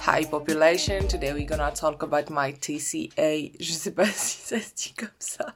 [0.00, 3.52] Hi population, today we're gonna talk about my TCA.
[3.60, 5.54] Je sais pas si ça se dit comme ça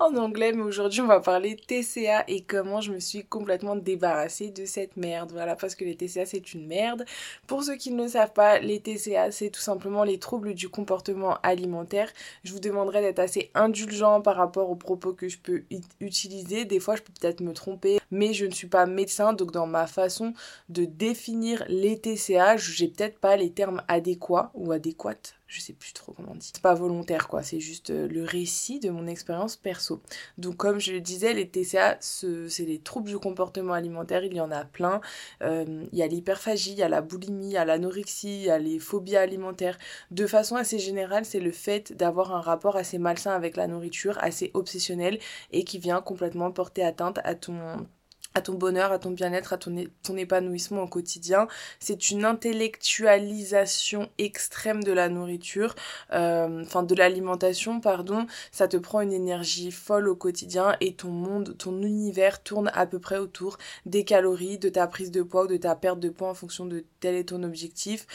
[0.00, 4.50] en anglais, mais aujourd'hui on va parler TCA et comment je me suis complètement débarrassée
[4.50, 5.30] de cette merde.
[5.32, 7.04] Voilà, parce que les TCA c'est une merde.
[7.46, 10.70] Pour ceux qui ne le savent pas, les TCA c'est tout simplement les troubles du
[10.70, 12.10] comportement alimentaire.
[12.44, 15.64] Je vous demanderai d'être assez indulgent par rapport aux propos que je peux
[16.00, 16.64] utiliser.
[16.64, 19.66] Des fois je peux peut-être me tromper, mais je ne suis pas médecin, donc dans
[19.66, 20.32] ma façon
[20.70, 25.92] de définir les TCA, j'ai peut-être pas les termes adéquat ou adéquate, je sais plus
[25.92, 26.52] trop comment on dit.
[26.54, 30.00] C'est pas volontaire quoi, c'est juste euh, le récit de mon expérience perso.
[30.38, 34.40] Donc comme je le disais, les TCA, c'est les troubles du comportement alimentaire, il y
[34.40, 35.00] en a plein.
[35.42, 38.42] Euh, il y a l'hyperphagie, il y a la boulimie, il y a l'anorexie, il
[38.44, 39.76] y a les phobies alimentaires.
[40.12, 44.18] De façon assez générale, c'est le fait d'avoir un rapport assez malsain avec la nourriture,
[44.20, 45.18] assez obsessionnel
[45.50, 47.88] et qui vient complètement porter atteinte à ton
[48.34, 49.76] à ton bonheur, à ton bien-être, à ton,
[50.16, 51.48] épanouissement au quotidien.
[51.78, 55.74] C'est une intellectualisation extrême de la nourriture,
[56.12, 58.26] euh, enfin de l'alimentation, pardon.
[58.52, 62.86] Ça te prend une énergie folle au quotidien et ton monde, ton univers tourne à
[62.86, 66.08] peu près autour des calories, de ta prise de poids ou de ta perte de
[66.10, 68.06] poids en fonction de tel est ton objectif.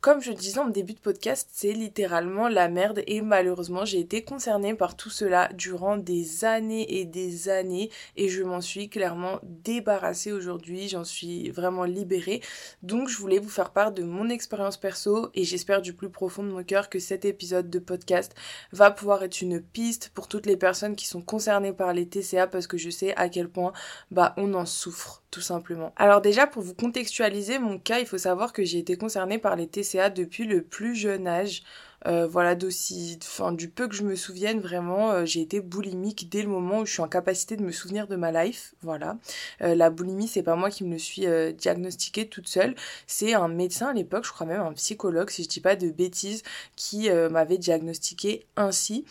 [0.00, 4.22] Comme je disais en début de podcast, c'est littéralement la merde et malheureusement j'ai été
[4.22, 9.40] concernée par tout cela durant des années et des années et je m'en suis clairement
[9.42, 12.42] débarrassée aujourd'hui, j'en suis vraiment libérée.
[12.84, 16.44] Donc je voulais vous faire part de mon expérience perso et j'espère du plus profond
[16.44, 18.36] de mon cœur que cet épisode de podcast
[18.70, 22.46] va pouvoir être une piste pour toutes les personnes qui sont concernées par les TCA
[22.46, 23.72] parce que je sais à quel point
[24.12, 25.92] bah on en souffre tout simplement.
[25.96, 29.56] Alors déjà pour vous contextualiser mon cas, il faut savoir que j'ai été concernée par
[29.56, 31.62] les TCA depuis le plus jeune âge.
[32.06, 36.28] Euh, voilà, d'aussi, enfin, du peu que je me souvienne, vraiment, euh, j'ai été boulimique
[36.30, 38.74] dès le moment où je suis en capacité de me souvenir de ma life.
[38.82, 39.18] Voilà.
[39.62, 42.74] Euh, la boulimie, c'est pas moi qui me le suis diagnostiquée toute seule.
[43.06, 45.90] C'est un médecin à l'époque, je crois même un psychologue, si je dis pas de
[45.90, 46.42] bêtises,
[46.76, 49.04] qui m'avait diagnostiqué ainsi.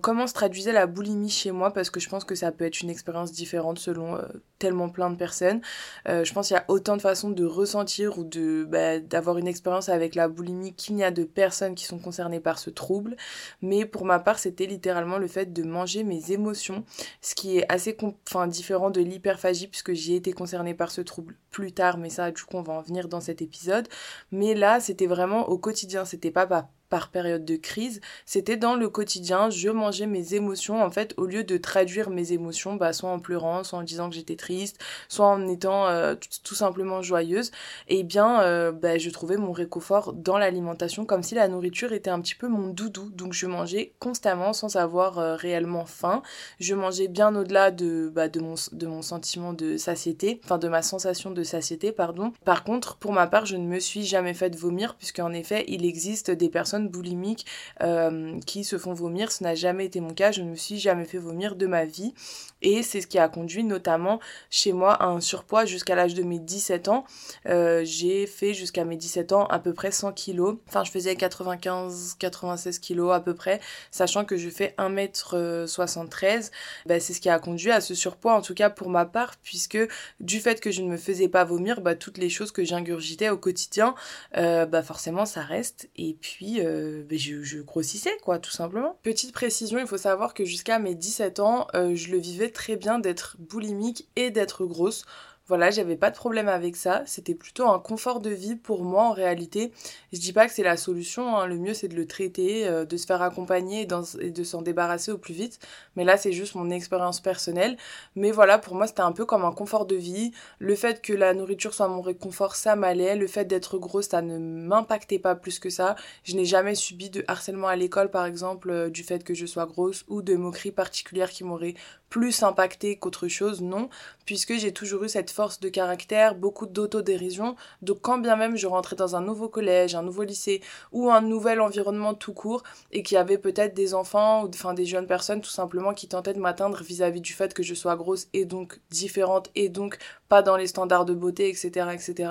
[0.00, 1.72] comment se traduisait la boulimie chez moi?
[1.72, 4.18] Parce que je pense que ça peut être une expérience différente selon
[4.58, 5.60] tellement plein de personnes.
[6.06, 9.48] je pense qu'il y a autant de façons de ressentir ou de bah, d'avoir une
[9.48, 13.16] expérience avec la boulimie qu'il n'y a de personnes qui sont concernées par ce trouble,
[13.62, 16.84] mais pour ma part, c'était littéralement le fait de manger mes émotions,
[17.20, 17.96] ce qui est assez
[18.26, 22.30] enfin, différent de l'hyperphagie puisque j'ai été concernée par ce trouble plus tard, mais ça,
[22.30, 23.88] du coup, on va en venir dans cet épisode.
[24.32, 26.46] Mais là, c'était vraiment au quotidien, c'était pas,
[26.88, 31.26] par période de crise, c'était dans le quotidien, je mangeais mes émotions en fait au
[31.26, 34.78] lieu de traduire mes émotions bah, soit en pleurant, soit en disant que j'étais triste,
[35.08, 37.50] soit en étant euh, tout, simplement joyeuse,
[37.88, 41.92] et eh bien euh, bah, je trouvais mon réconfort dans l'alimentation comme si la nourriture
[41.92, 46.22] était un petit peu mon doudou, donc je mangeais constamment sans avoir euh, réellement faim,
[46.60, 51.30] je mangeais bien au-delà de, bah, de, mon, sentiment de satiété, enfin de ma sensation
[51.30, 52.32] de satiété, pardon.
[52.44, 55.84] Par contre, pour ma part, je ne me suis jamais fait vomir puisqu'en effet, il
[55.84, 57.46] existe des personnes boulimiques
[57.82, 59.32] euh, qui se font vomir.
[59.32, 61.84] Ce n'a jamais été mon cas, je ne me suis jamais fait vomir de ma
[61.84, 62.14] vie.
[62.62, 66.22] Et c'est ce qui a conduit notamment chez moi à un surpoids jusqu'à l'âge de
[66.22, 67.04] mes 17 ans.
[67.46, 70.56] Euh, j'ai fait jusqu'à mes 17 ans à peu près 100 kilos.
[70.68, 73.60] Enfin, je faisais 95-96 kilos à peu près,
[73.90, 76.50] sachant que je fais 1m73.
[76.86, 79.36] Bah, c'est ce qui a conduit à ce surpoids, en tout cas pour ma part,
[79.42, 79.78] puisque
[80.20, 83.28] du fait que je ne me faisais pas vomir, bah, toutes les choses que j'ingurgitais
[83.28, 83.94] au quotidien,
[84.36, 85.88] euh, bah, forcément ça reste.
[85.96, 88.98] Et puis, euh, ben, je, grossissais, quoi, tout simplement.
[89.02, 92.76] Petite précision, il faut savoir que jusqu'à mes 17 ans, euh, je le vivais très
[92.76, 95.04] bien d'être boulimique et d'être grosse.
[95.48, 97.02] Voilà, j'avais pas de problème avec ça.
[97.06, 99.72] C'était plutôt un confort de vie pour moi en réalité.
[100.12, 101.46] Je dis pas que c'est la solution, hein.
[101.46, 103.88] le mieux c'est de le traiter, euh, de se faire accompagner
[104.20, 105.58] et, de s'en débarrasser au plus vite.
[105.96, 107.78] Mais là c'est juste mon expérience personnelle.
[108.14, 110.32] Mais voilà, pour moi c'était un peu comme un confort de vie.
[110.58, 113.16] Le fait que la nourriture soit mon réconfort, ça m'allait.
[113.16, 115.96] Le fait d'être grosse, ça ne m'impactait pas plus que ça.
[116.24, 119.46] Je n'ai jamais subi de harcèlement à l'école par exemple euh, du fait que je
[119.46, 121.74] sois grosse ou de moqueries particulières qui m'auraient
[122.08, 123.88] plus impacté qu'autre chose, non,
[124.28, 128.66] puisque j'ai toujours eu cette force de caractère, beaucoup d'autodérision, donc quand bien même je
[128.66, 130.60] rentrais dans un nouveau collège, un nouveau lycée
[130.92, 134.84] ou un nouvel environnement tout court et qu'il y avait peut-être des enfants ou des
[134.84, 138.28] jeunes personnes tout simplement qui tentaient de m'atteindre vis-à-vis du fait que je sois grosse
[138.34, 139.96] et donc différente et donc
[140.28, 142.30] pas dans les standards de beauté, etc., etc.,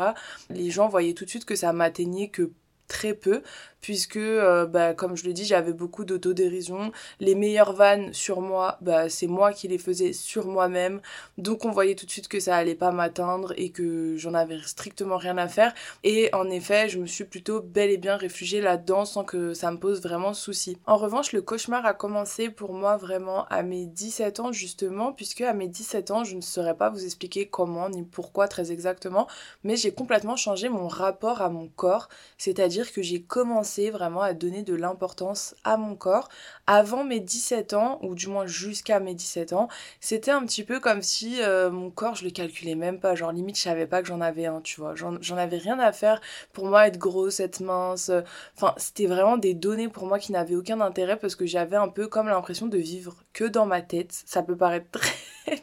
[0.51, 2.51] les gens voyaient tout de suite que ça m'atteignait que
[2.87, 3.41] très peu
[3.81, 6.91] puisque euh, bah, comme je le dis j'avais beaucoup d'autodérision.
[7.19, 11.01] Les meilleures vannes sur moi bah, c'est moi qui les faisais sur moi-même.
[11.37, 14.59] Donc on voyait tout de suite que ça allait pas m'atteindre et que j'en avais
[14.65, 15.73] strictement rien à faire.
[16.03, 19.71] Et en effet je me suis plutôt bel et bien réfugiée là-dedans sans que ça
[19.71, 20.77] me pose vraiment souci.
[20.85, 25.41] En revanche le cauchemar a commencé pour moi vraiment à mes 17 ans justement puisque
[25.41, 29.27] à mes 17 ans je ne saurais pas vous expliquer comment ni pourquoi très exactement
[29.63, 32.09] mais j'ai complètement changé mon rapport à mon corps.
[32.37, 36.29] C'est-à-dire que j'ai commencé vraiment à donner de l'importance à mon corps.
[36.65, 39.67] Avant mes 17 ans, ou du moins jusqu'à mes 17 ans,
[39.99, 43.15] c'était un petit peu comme si euh, mon corps, je le calculais même pas.
[43.15, 44.95] Genre, limite, je savais pas que j'en avais un, tu vois.
[44.95, 46.21] J'en avais rien à faire
[46.53, 48.11] pour moi être grosse, être mince.
[48.55, 51.89] Enfin, c'était vraiment des données pour moi qui n'avaient aucun intérêt parce que j'avais un
[51.89, 54.23] peu comme l'impression de vivre que dans ma tête.
[54.25, 55.57] Ça peut paraître très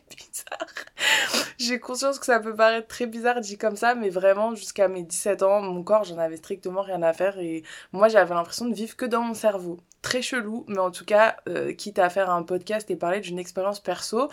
[1.58, 5.02] J'ai conscience que ça peut paraître très bizarre dit comme ça, mais vraiment, jusqu'à mes
[5.02, 7.62] 17 ans, mon corps, j'en avais strictement rien à faire et
[7.92, 9.78] moi, j'avais l'impression de vivre que dans mon cerveau.
[10.02, 13.38] Très chelou, mais en tout cas, euh, quitte à faire un podcast et parler d'une
[13.38, 14.28] expérience perso,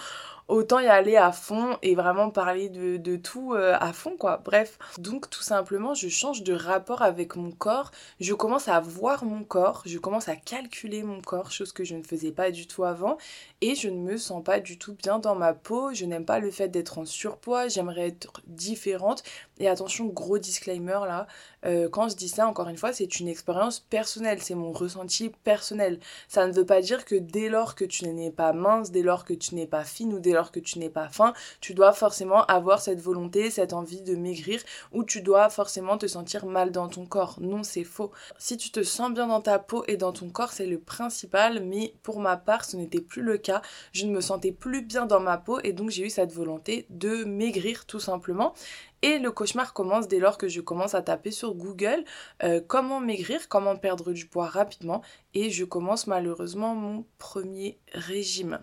[0.52, 4.42] autant y aller à fond et vraiment parler de, tout euh, à fond, quoi.
[4.44, 9.24] Bref, donc tout simplement, je change de rapport avec mon corps, je commence à voir
[9.24, 12.68] mon corps, je commence à calculer mon corps, chose que je ne faisais pas du
[12.68, 13.18] tout avant,
[13.62, 16.40] et je ne me sens pas du tout bien dans ma peau, je n'aime pas
[16.40, 19.24] le fait d'être en surpoids, j'aimerais être différente,
[19.58, 21.28] et attention, gros disclaimer là,
[21.66, 25.30] euh, quand je dis ça, encore une fois, c'est une expérience personnelle, c'est mon ressenti
[25.44, 26.00] personnel.
[26.28, 29.24] Ça ne veut pas dire que dès lors que tu n'es pas mince, dès lors
[29.26, 31.94] que tu n'es pas fine ou dès lors que tu n'es pas faim, tu dois
[31.94, 36.72] forcément avoir cette volonté, cette envie de maigrir ou tu dois forcément te sentir mal
[36.72, 37.38] dans ton corps.
[37.40, 38.12] Non, c'est faux.
[38.40, 41.64] Si tu te sens bien dans ta peau et dans ton corps, c'est le principal,
[41.64, 43.62] mais pour ma part, ce n'était plus le cas.
[43.92, 46.88] Je ne me sentais plus bien dans ma peau et donc j'ai eu cette volonté
[46.90, 48.56] de maigrir tout simplement.
[49.02, 52.04] Et le cauchemar commence dès lors que je commence à taper sur Google
[52.44, 55.02] euh, comment maigrir, comment perdre du poids rapidement.
[55.34, 58.60] Et je commence malheureusement mon premier régime.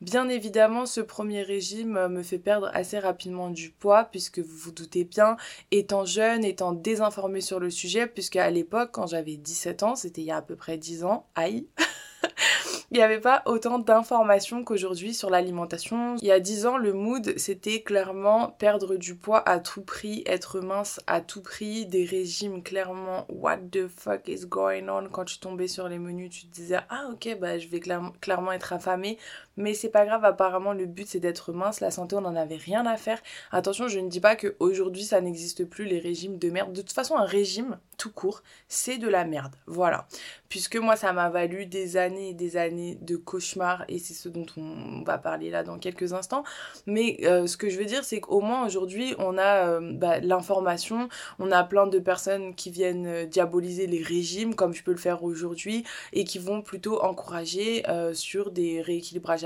[0.00, 4.56] Bien évidemment, ce premier régime euh, me fait perdre assez rapidement du poids, puisque vous
[4.56, 5.36] vous doutez bien,
[5.70, 10.20] étant jeune, étant désinformée sur le sujet, puisque à l'époque, quand j'avais 17 ans, c'était
[10.20, 11.66] il y a à peu près 10 ans, aïe
[12.90, 16.16] il n'y avait pas autant d'informations qu'aujourd'hui sur l'alimentation.
[16.22, 20.22] Il y a 10 ans, le mood, c'était clairement perdre du poids à tout prix,
[20.26, 25.08] être mince à tout prix, des régimes clairement what the fuck is going on?
[25.10, 28.52] Quand tu tombais sur les menus, tu te disais ah ok, bah je vais clairement
[28.52, 29.18] être affamée.
[29.58, 32.56] Mais c'est pas grave, apparemment le but c'est d'être mince, la santé on n'en avait
[32.56, 33.20] rien à faire.
[33.50, 36.72] Attention, je ne dis pas qu'aujourd'hui ça n'existe plus les régimes de merde.
[36.72, 39.56] De toute façon, un régime, tout court, c'est de la merde.
[39.66, 40.06] Voilà.
[40.48, 44.28] Puisque moi ça m'a valu des années et des années de cauchemars et c'est ce
[44.28, 46.44] dont on va parler là dans quelques instants.
[46.86, 50.20] Mais euh, ce que je veux dire c'est qu'au moins aujourd'hui on a euh, bah,
[50.20, 51.08] l'information,
[51.40, 54.98] on a plein de personnes qui viennent euh, diaboliser les régimes comme je peux le
[54.98, 57.82] faire aujourd'hui et qui vont plutôt encourager
[58.12, 59.44] sur des rééquilibrages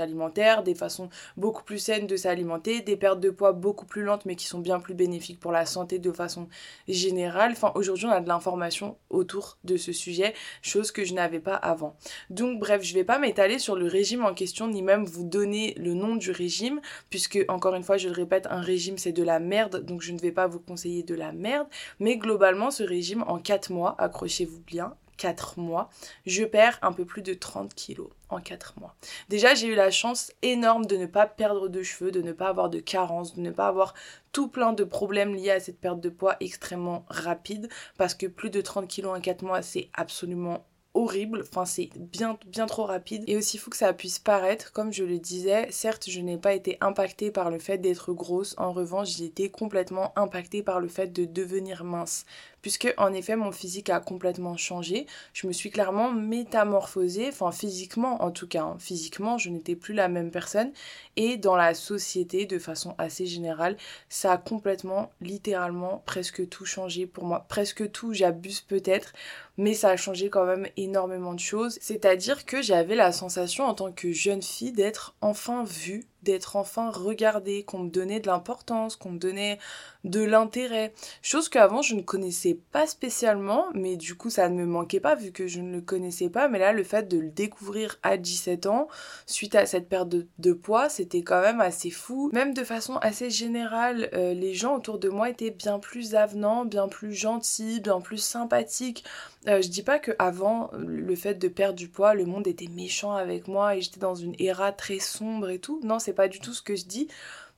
[0.63, 4.35] des façons beaucoup plus saines de s'alimenter, des pertes de poids beaucoup plus lentes mais
[4.35, 6.47] qui sont bien plus bénéfiques pour la santé de façon
[6.87, 7.51] générale.
[7.51, 11.55] Enfin, aujourd'hui, on a de l'information autour de ce sujet, chose que je n'avais pas
[11.55, 11.95] avant.
[12.29, 15.73] Donc bref, je vais pas m'étaler sur le régime en question ni même vous donner
[15.77, 19.23] le nom du régime puisque encore une fois, je le répète, un régime c'est de
[19.23, 21.67] la merde, donc je ne vais pas vous conseiller de la merde,
[21.99, 25.89] mais globalement ce régime en 4 mois, accrochez-vous bien, 4 mois,
[26.25, 28.93] je perds un peu plus de 30 kilos en 4 mois.
[29.29, 32.49] Déjà, j'ai eu la chance énorme de ne pas perdre de cheveux, de ne pas
[32.49, 33.93] avoir de carences, de ne pas avoir
[34.33, 38.49] tout plein de problèmes liés à cette perte de poids extrêmement rapide parce que plus
[38.49, 42.37] de 30 kilos en 4 mois, c'est absolument horrible, enfin c'est bien,
[42.67, 43.23] trop rapide.
[43.27, 46.53] Et aussi fou que ça puisse paraître, comme je le disais, certes je n'ai pas
[46.53, 50.87] été impactée par le fait d'être grosse, en revanche j'ai été complètement impactée par le
[50.87, 52.25] fait de devenir mince.
[52.61, 55.05] Puisque en effet mon physique a complètement changé.
[55.33, 58.77] Je me suis clairement métamorphosée, enfin physiquement en tout cas, hein.
[58.79, 60.71] physiquement je n'étais plus la même personne.
[61.17, 63.75] Et dans la société de façon assez générale,
[64.09, 67.45] ça a complètement, littéralement, presque tout changé pour moi.
[67.49, 69.13] Presque tout, j'abuse peut-être,
[69.57, 71.77] mais ça a changé quand même énormément de choses.
[71.81, 76.89] C'est-à-dire que j'avais la sensation en tant que jeune fille d'être enfin vue d'être enfin
[76.91, 79.59] regardée, qu'on me donnait de l'importance, qu'on me donnait
[80.03, 80.93] de l'intérêt.
[81.21, 85.15] Chose qu'avant je ne connaissais pas spécialement, mais du coup ça ne me manquait pas
[85.15, 86.47] vu que je ne le connaissais pas.
[86.47, 88.87] Mais là, le fait de le découvrir à 17 ans,
[89.25, 92.29] suite à cette perte de, poids, c'était quand même assez fou.
[92.33, 96.65] Même de façon assez générale, euh, les gens autour de moi étaient bien plus avenants,
[96.65, 99.03] bien plus gentils, bien plus sympathiques.
[99.47, 102.67] Euh, je dis pas que avant le fait de perdre du poids, le monde était
[102.67, 105.81] méchant avec moi et j'étais dans une era très sombre et tout.
[105.83, 107.07] Non, c'est pas du tout ce que je dis.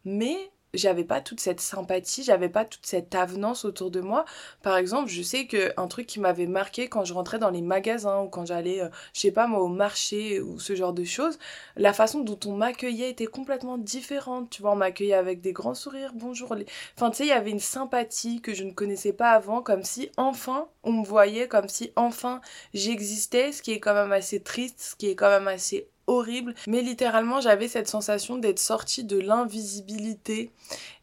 [0.05, 4.25] Mais j'avais pas toute cette sympathie, j'avais pas toute cette avenance autour de moi.
[4.61, 7.61] Par exemple, je sais que un truc qui m'avait marqué quand je rentrais dans les
[7.61, 11.03] magasins ou quand j'allais, euh, je sais pas moi, au marché ou ce genre de
[11.03, 11.39] choses,
[11.75, 14.49] la façon dont on m'accueillait était complètement différente.
[14.49, 16.55] Tu vois, on m'accueillait avec des grands sourires, bonjour.
[16.55, 16.65] Les...
[16.95, 19.83] Enfin, tu sais, il y avait une sympathie que je ne connaissais pas avant, comme
[19.83, 22.41] si enfin on me voyait, comme si enfin
[22.73, 26.53] j'existais, ce qui est quand même assez triste, ce qui est quand même assez horrible,
[26.67, 30.51] mais littéralement j'avais cette sensation d'être sortie de l'invisibilité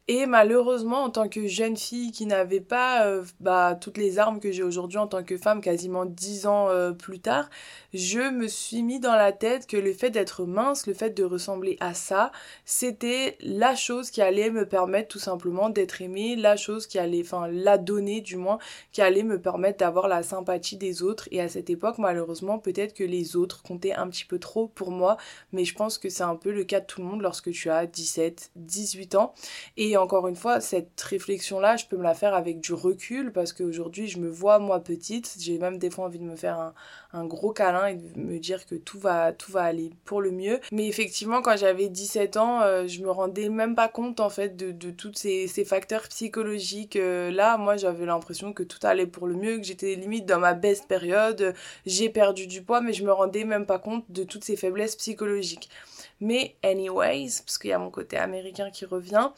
[0.09, 4.41] et malheureusement, en tant que jeune fille qui n'avait pas euh, bah, toutes les armes
[4.41, 7.49] que j'ai aujourd'hui en tant que femme, quasiment dix ans euh, plus tard,
[7.95, 11.23] je me suis mis dans la tête que le fait d'être mince, le fait de
[11.23, 12.33] ressembler à ça,
[12.65, 17.23] c'était la chose qui allait me permettre tout simplement d'être aimée, la chose qui allait,
[17.23, 18.59] enfin la donner du moins,
[18.91, 21.29] qui allait me permettre d'avoir la sympathie des autres.
[21.31, 24.91] Et à cette époque, malheureusement, peut-être que les autres comptaient un petit peu trop pour
[24.91, 25.17] moi,
[25.53, 27.71] mais je pense que c'est un peu le cas de tout le monde lorsque tu
[27.71, 29.35] as 17, 18 ans.
[29.93, 33.53] Et encore une fois, cette réflexion-là, je peux me la faire avec du recul parce
[33.53, 35.37] qu'aujourd'hui, je me vois moi petite.
[35.39, 36.73] J'ai même des fois envie de me faire
[37.13, 40.31] un, gros câlin et de me dire que tout va, tout va aller pour le
[40.31, 40.61] mieux.
[40.73, 44.57] Mais effectivement, quand j'avais 17 ans, euh, je me rendais même pas compte en fait
[44.57, 46.97] de, tous ces, facteurs psychologiques.
[46.97, 50.55] Euh, moi, j'avais l'impression que tout allait pour le mieux, que j'étais limite dans ma
[50.55, 51.55] best période.
[51.85, 54.97] J'ai perdu du poids, mais je me rendais même pas compte de toutes ces faiblesses
[54.97, 55.69] psychologiques.
[56.23, 59.31] Mais anyways, parce qu'il y a mon côté américain qui revient,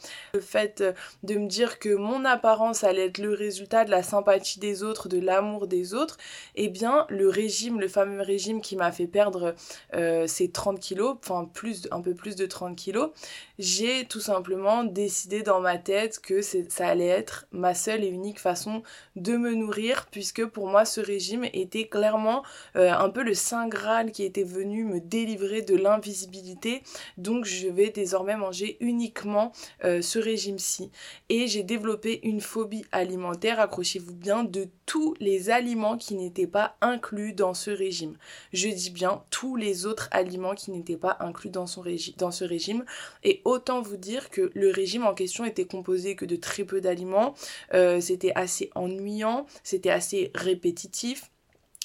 [0.45, 0.83] fait
[1.23, 5.09] de me dire que mon apparence allait être le résultat de la sympathie des autres,
[5.09, 6.17] de l'amour des autres,
[6.55, 9.55] eh bien le régime, le fameux régime qui m'a fait perdre
[9.93, 13.09] euh, ces 30 kilos, enfin plus, un peu plus de 30 kilos,
[13.59, 18.39] j'ai tout simplement décidé dans ma tête que ça allait être ma seule et unique
[18.39, 18.83] façon
[19.15, 22.43] de me nourrir, puisque pour moi ce régime était clairement
[22.75, 26.83] euh, un peu le saint graal qui était venu me délivrer de l'invisibilité
[27.17, 29.51] donc je vais désormais manger uniquement
[29.83, 30.91] euh, ce régime-ci.
[31.29, 36.77] Et j'ai développé une phobie alimentaire, accrochez-vous bien, de tous les aliments qui n'étaient pas
[36.81, 38.17] inclus dans ce régime.
[38.53, 41.83] Je dis bien tous les autres aliments qui n'étaient pas inclus dans, son
[42.17, 42.85] dans ce régime.
[43.23, 46.81] Et autant vous dire que le régime en question était composé que de très peu
[46.81, 47.35] d'aliments.
[47.73, 51.31] Euh, c'était assez ennuyant, c'était assez répétitif.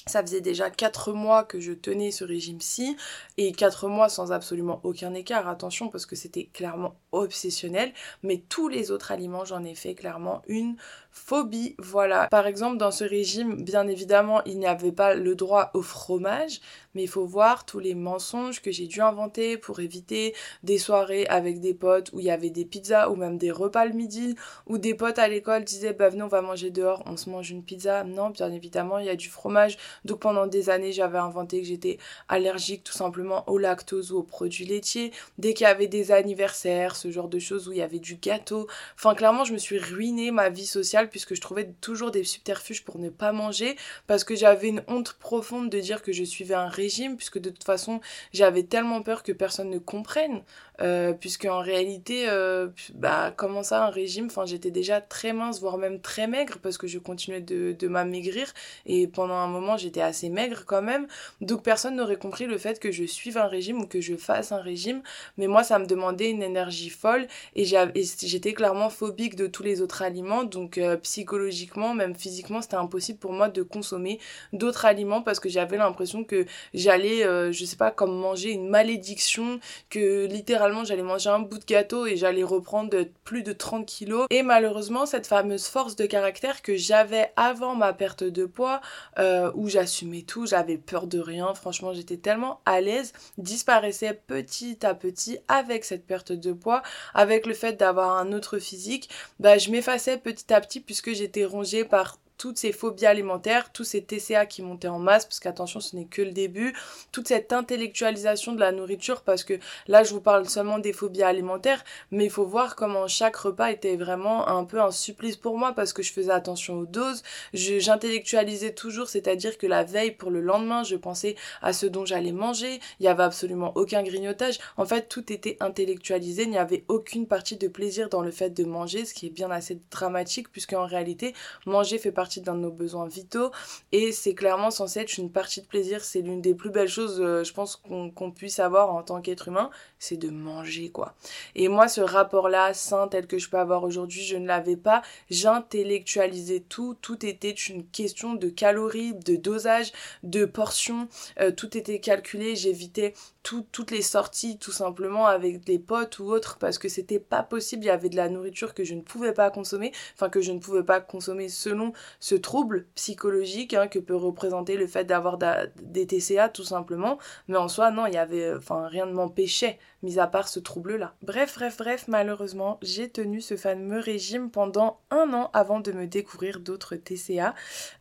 [0.07, 2.97] Ça faisait déjà 4 mois que je tenais ce régime-ci
[3.37, 8.67] et 4 mois sans absolument aucun écart, attention parce que c'était clairement obsessionnel, mais tous
[8.67, 10.75] les autres aliments j'en ai fait clairement une
[11.11, 12.27] phobie, voilà.
[12.27, 16.61] Par exemple dans ce régime, bien évidemment il n'y avait pas le droit au fromage,
[16.95, 21.25] mais il faut voir tous les mensonges que j'ai dû inventer pour éviter des soirées
[21.27, 24.35] avec des potes où il y avait des pizzas ou même des repas le midi,
[24.67, 27.51] où des potes à l'école disaient bah venez on va manger dehors, on se mange
[27.51, 31.17] une pizza, non bien évidemment il y a du fromage donc pendant des années, j'avais
[31.17, 35.11] inventé que j'étais allergique tout simplement au lactose ou aux produits laitiers.
[35.37, 38.15] Dès qu'il y avait des anniversaires, ce genre de choses où il y avait du
[38.15, 38.67] gâteau.
[38.95, 42.83] Enfin, clairement, je me suis ruiné ma vie sociale puisque je trouvais toujours des subterfuges
[42.83, 43.75] pour ne pas manger
[44.07, 47.49] parce que j'avais une honte profonde de dire que je suivais un régime puisque de
[47.49, 48.01] toute façon,
[48.33, 50.43] j'avais tellement peur que personne ne comprenne
[50.81, 54.25] euh, puisque en réalité, euh, bah, comment ça, un régime?
[54.25, 57.87] Enfin, j'étais déjà très mince, voire même très maigre, parce que je continuais de, de
[57.87, 58.51] m'amaigrir,
[58.85, 61.07] et pendant un moment, j'étais assez maigre quand même.
[61.39, 64.51] Donc, personne n'aurait compris le fait que je suive un régime ou que je fasse
[64.51, 65.03] un régime,
[65.37, 69.81] mais moi, ça me demandait une énergie folle, et j'étais clairement phobique de tous les
[69.81, 74.19] autres aliments, donc euh, psychologiquement, même physiquement, c'était impossible pour moi de consommer
[74.53, 79.59] d'autres aliments parce que j'avais l'impression que j'allais, je sais pas, comme manger une malédiction,
[79.89, 84.27] que littéralement j'allais manger un bout de gâteau et j'allais reprendre plus de 30 kilos.
[84.29, 88.81] Et malheureusement, cette fameuse force de caractère que j'avais avant ma perte de poids,
[89.19, 94.85] euh, où j'assumais tout, j'avais peur de rien, franchement j'étais tellement à l'aise, disparaissait petit
[94.85, 96.81] à petit avec cette perte de poids,
[97.13, 101.45] avec le fait d'avoir un autre physique, bah je m'effaçais petit à petit puisque j'étais
[101.45, 105.79] rongée par toutes ces phobies alimentaires, tous ces TCA qui montaient en masse, parce qu'attention,
[105.79, 106.75] ce n'est que le début,
[107.11, 111.21] toute cette intellectualisation de la nourriture, parce que là, je vous parle seulement des phobies
[111.21, 115.55] alimentaires, mais il faut voir comment chaque repas était vraiment un peu un supplice pour
[115.55, 117.21] moi, parce que je faisais attention aux doses,
[117.53, 122.31] j'intellectualisais toujours, c'est-à-dire que la veille pour le lendemain, je pensais à ce dont j'allais
[122.31, 126.85] manger, il n'y avait absolument aucun grignotage, en fait, tout était intellectualisé, il n'y avait
[126.87, 130.51] aucune partie de plaisir dans le fait de manger, ce qui est bien assez dramatique,
[130.51, 131.35] puisque en réalité,
[131.67, 133.51] manger fait partie d'un de nos besoins vitaux
[133.91, 136.03] et c'est clairement censé être une partie de plaisir.
[136.03, 139.49] C'est l'une des plus belles choses, euh, je pense, qu'on puisse avoir en tant qu'être
[139.49, 139.69] humain,
[139.99, 141.15] c'est de manger quoi.
[141.55, 145.01] Et moi, ce rapport-là, sain tel que je peux avoir aujourd'hui, je ne l'avais pas.
[145.29, 149.91] J'intellectualisais tout, tout était une question de calories, de dosage,
[150.23, 151.09] de portions,
[151.39, 156.57] euh, tout était calculé, j'évitais toutes les sorties tout simplement avec des potes ou autres
[156.59, 159.33] parce que c'était pas possible, il y avait de la nourriture que je ne pouvais
[159.33, 163.99] pas consommer, enfin que je ne pouvais pas consommer selon ce trouble psychologique hein, que
[163.99, 167.17] peut représenter le fait d'avoir des TCA tout simplement,
[167.47, 170.59] mais en soi non, il y avait enfin rien ne m'empêchait mis à part ce
[170.59, 171.13] trouble là.
[171.21, 176.07] Bref, bref, bref, malheureusement, j'ai tenu ce fameux régime pendant un an avant de me
[176.07, 177.53] découvrir d'autres TCA.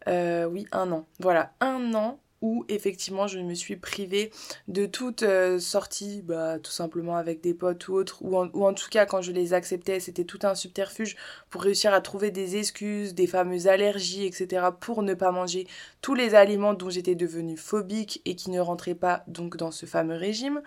[0.08, 1.06] Euh, oui, un an.
[1.18, 4.30] Voilà, un an où effectivement je me suis privée
[4.68, 8.88] de toute euh, sortie, bah, tout simplement avec des potes ou autres, ou en, tout
[8.90, 11.16] cas quand je les acceptais, c'était tout un subterfuge
[11.50, 14.66] pour réussir à trouver des excuses, des fameuses allergies, etc.
[14.78, 15.66] pour ne pas manger
[16.00, 19.86] tous les aliments dont j'étais devenue phobique et qui ne rentraient pas donc dans ce
[19.86, 20.62] fameux régime.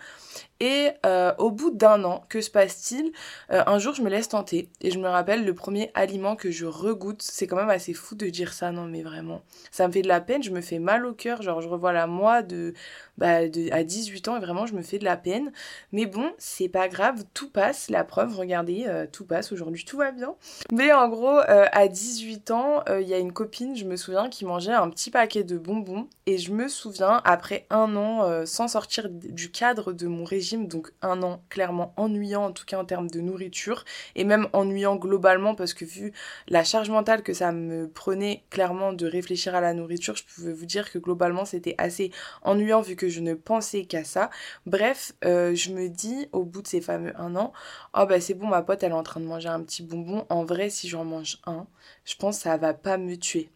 [0.60, 3.12] Et euh, au bout d'un an, que se passe-t-il?
[3.52, 6.52] Euh, Un jour, je me laisse tenter et je me rappelle le premier aliment que
[6.52, 7.22] je regoute.
[7.22, 9.42] C'est quand même assez fou de dire ça, non mais vraiment.
[9.72, 11.42] Ça me fait de la peine, je me fais mal au cœur.
[11.42, 12.74] Genre, je revois la moi de,
[13.18, 13.40] bah,
[13.72, 15.52] à 18 ans et vraiment, je me fais de la peine.
[15.92, 17.90] Mais bon, c'est pas grave, tout passe.
[17.90, 20.36] La preuve, regardez, euh, tout passe aujourd'hui, tout va bien.
[20.72, 24.46] Mais en gros, à 18 ans, il y a une copine, je me souviens, qui
[24.46, 26.08] mangeait un petit paquet de bonbons.
[26.26, 30.92] Et je me souviens, après un an, sans sortir du cadre de mon régime, donc
[31.02, 33.84] un an clairement ennuyant en tout cas en termes de nourriture
[34.16, 36.14] et même ennuyant globalement parce que vu
[36.48, 40.54] la charge mentale que ça me prenait clairement de réfléchir à la nourriture, je pouvais
[40.54, 44.30] vous dire que globalement c'était assez ennuyant vu que je ne pensais qu'à ça.
[44.66, 47.54] Bref, euh, je me dis au bout de ces fameux un an,
[47.98, 50.26] oh bah c'est bon ma pote elle est en train de manger un petit bonbon,
[50.30, 51.68] en vrai si j'en mange un,
[52.06, 53.50] je pense que ça va pas me tuer.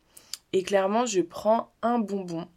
[0.53, 2.47] Et clairement, je prends un bonbon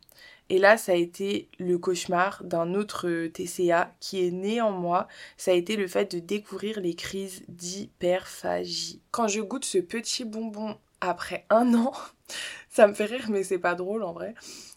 [0.50, 5.06] et là, ça a été le cauchemar d'un autre TCA qui est né en moi.
[5.36, 9.00] Ça a été le fait de découvrir les crises d'hyperphagie.
[9.12, 11.92] Quand je goûte ce petit bonbon après un an,
[12.68, 14.34] ça me fait rire, mais c'est pas drôle en vrai.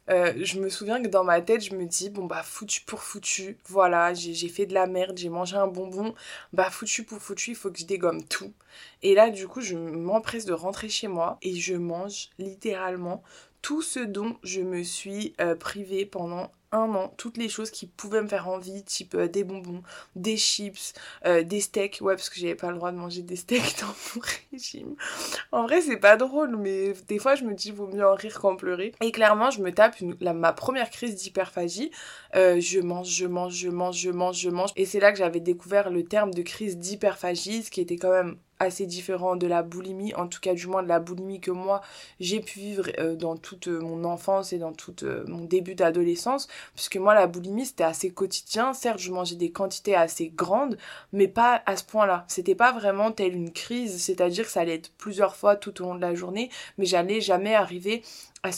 [0.09, 3.01] Euh, je me souviens que dans ma tête, je me dis, bon bah foutu pour
[3.01, 6.13] foutu, voilà, j'ai fait de la merde, j'ai mangé un bonbon,
[6.51, 8.53] bah foutu pour foutu, il faut que je dégomme tout.
[9.01, 13.23] Et là, du coup, je m'empresse de rentrer chez moi et je mange littéralement
[13.63, 17.87] tout ce dont je me suis euh, privée pendant un an, toutes les choses qui
[17.87, 19.83] pouvaient me faire envie, type euh, des bonbons,
[20.15, 20.93] des chips,
[21.25, 23.87] euh, des steaks, ouais parce que j'avais pas le droit de manger des steaks dans
[23.87, 24.95] mon régime.
[25.51, 28.39] En vrai c'est pas drôle mais des fois je me dis vaut mieux en rire
[28.39, 28.93] qu'en pleurer.
[29.01, 31.89] Et clairement je me tape ma première crise d'hyperphagie,
[32.33, 34.71] je mange, je mange, je mange, je mange, je mange.
[34.75, 38.11] Et c'est là que j'avais découvert le terme de crise d'hyperphagie, ce qui était quand
[38.11, 41.51] même assez différent de la boulimie, en tout cas du moins de la boulimie que
[41.51, 41.81] moi
[42.19, 45.75] j'ai pu vivre euh, dans toute euh, mon enfance et dans tout euh, mon début
[45.75, 50.77] d'adolescence, puisque moi la boulimie c'était assez quotidien, certes je mangeais des quantités assez grandes,
[51.11, 54.75] mais pas à ce point-là, c'était pas vraiment telle une crise, c'est-à-dire que ça allait
[54.75, 58.03] être plusieurs fois tout au long de la journée, mais j'allais jamais arriver
[58.43, 58.51] à,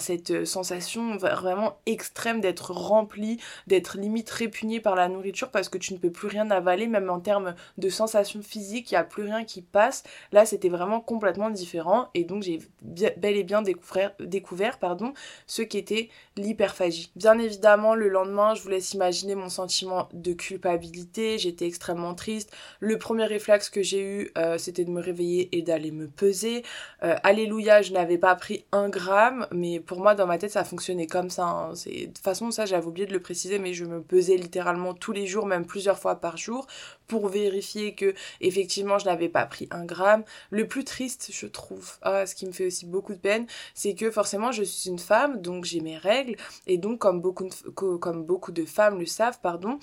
[0.00, 3.38] cette sensation vraiment extrême d'être rempli,
[3.68, 7.08] d'être limite répugné par la nourriture parce que tu ne peux plus rien avaler, même
[7.08, 10.02] en termes de sensations physiques, il n'y a plus rien qui passe.
[10.32, 15.14] Là, c'était vraiment complètement différent et donc j'ai bel et bien découvert, découvert pardon,
[15.46, 17.12] ce qu'était l'hyperphagie.
[17.14, 22.52] Bien évidemment, le lendemain, je vous laisse imaginer mon sentiment de culpabilité, j'étais extrêmement triste.
[22.80, 26.64] Le premier réflexe que j'ai eu, euh, c'était de me réveiller et d'aller me peser.
[27.04, 29.19] Euh, alléluia, je n'avais pas pris un gramme
[29.52, 31.44] mais pour moi, dans ma tête, ça fonctionnait comme ça.
[31.44, 31.72] Hein.
[31.72, 35.12] De toute façon, ça, j'avais oublié de le préciser, mais je me pesais littéralement tous
[35.12, 36.66] les jours, même plusieurs fois par jour,
[37.06, 40.22] pour vérifier que, effectivement, je n'avais pas pris un gramme.
[40.50, 43.94] Le plus triste, je trouve, ah, ce qui me fait aussi beaucoup de peine, c'est
[43.94, 47.96] que forcément, je suis une femme, donc j'ai mes règles, et donc, comme beaucoup de,
[47.96, 49.78] comme beaucoup de femmes le savent, pardon,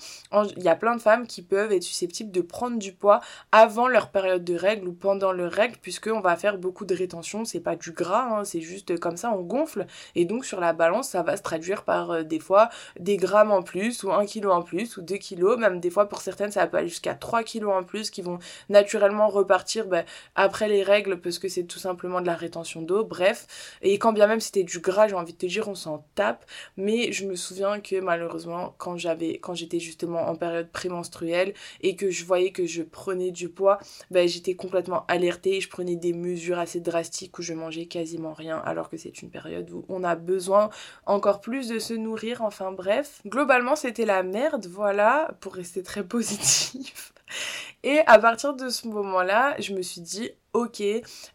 [0.56, 3.20] il y a plein de femmes qui peuvent être susceptibles de prendre du poids
[3.52, 7.44] avant leur période de règles ou pendant leur règles, puisqu'on va faire beaucoup de rétention,
[7.44, 9.86] c'est pas du gras, hein, c'est juste comme ça on gonfle.
[10.14, 13.50] Et donc sur la balance, ça va se traduire par euh, des fois des grammes
[13.50, 15.58] en plus, ou un kilo en plus, ou deux kilos.
[15.58, 18.38] Même des fois pour certaines, ça va aller jusqu'à 3 kilos en plus qui vont
[18.68, 23.04] naturellement repartir bah, après les règles parce que c'est tout simplement de la rétention d'eau.
[23.04, 23.46] Bref.
[23.82, 26.44] Et quand bien même c'était du gras, j'ai envie de te dire, on s'en tape.
[26.76, 31.96] Mais je me souviens que malheureusement, quand j'avais, quand j'étais justement en période prémenstruelle et
[31.96, 33.78] que je voyais que je prenais du poids,
[34.10, 38.32] bah, j'étais complètement alertée et je prenais des mesures assez drastiques où je mangeais quasiment
[38.32, 40.70] rien alors que c'est une période où on a besoin
[41.06, 43.20] encore plus de se nourrir, enfin bref.
[43.26, 47.12] Globalement, c'était la merde, voilà, pour rester très positif.
[47.82, 50.82] Et à partir de ce moment-là, je me suis dit, ok,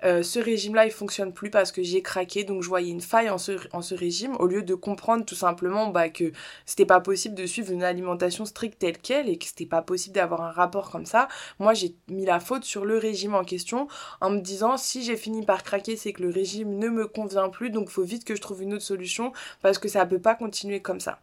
[0.03, 3.29] euh, ce régime-là, il fonctionne plus parce que j'ai craqué, donc je voyais une faille
[3.29, 6.31] en ce, régime, au lieu de comprendre tout simplement bah, que
[6.65, 10.15] c'était pas possible de suivre une alimentation stricte telle qu'elle et que c'était pas possible
[10.15, 11.27] d'avoir un rapport comme ça.
[11.59, 13.87] Moi, j'ai mis la faute sur le régime en question
[14.21, 17.49] en me disant si j'ai fini par craquer, c'est que le régime ne me convient
[17.49, 19.31] plus, donc faut vite que je trouve une autre solution
[19.61, 21.19] parce que ça peut pas continuer comme ça.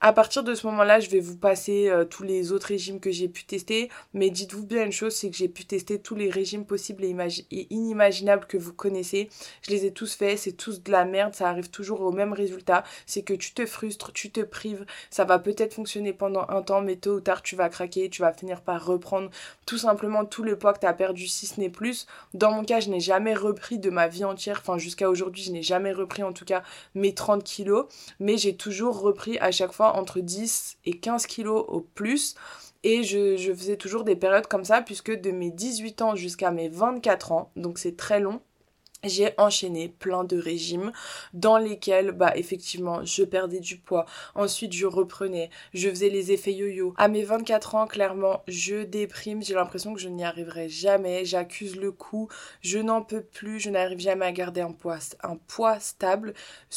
[0.00, 3.10] À partir de ce moment-là, je vais vous passer euh, tous les autres régimes que
[3.10, 6.28] j'ai pu tester, mais dites-vous bien une chose, c'est que j'ai pu tester tous les
[6.28, 7.04] régimes possibles
[7.50, 9.28] et, inimaginables que vous connaissez.
[9.62, 12.32] Je les ai tous faits, c'est tous de la merde, ça arrive toujours au même
[12.32, 16.62] résultat, c'est que tu te frustres, tu te prives, ça va peut-être fonctionner pendant un
[16.62, 19.30] temps, mais tôt ou tard tu vas craquer, tu vas finir par reprendre
[19.66, 22.06] tout simplement tout le poids que tu perdu si ce n'est plus.
[22.34, 25.52] Dans mon cas, je n'ai jamais repris de ma vie entière, enfin jusqu'à aujourd'hui, je
[25.52, 26.62] n'ai jamais repris en tout cas
[26.94, 27.86] mes 30 kilos,
[28.20, 32.34] mais j'ai toujours repris à chaque fois entre 10 et 15 kilos au plus.
[32.84, 36.68] Et je, faisais toujours des périodes comme ça, puisque de mes 18 ans jusqu'à mes
[36.68, 38.40] 24 ans, donc c'est très long,
[39.04, 40.92] j'ai enchaîné plein de régimes
[41.34, 44.06] dans lesquels bah effectivement je perdais du poids.
[44.34, 46.94] Ensuite je reprenais je faisais les effets yo-yo.
[46.96, 49.42] À mes 24 ans clairement je déprime.
[49.42, 51.24] J'ai l'impression que je n'y arriverai jamais.
[51.24, 52.28] J'accuse le coup.
[52.60, 53.58] Je n'en peux plus.
[53.58, 56.34] Je n'arrive jamais à garder un poids stable.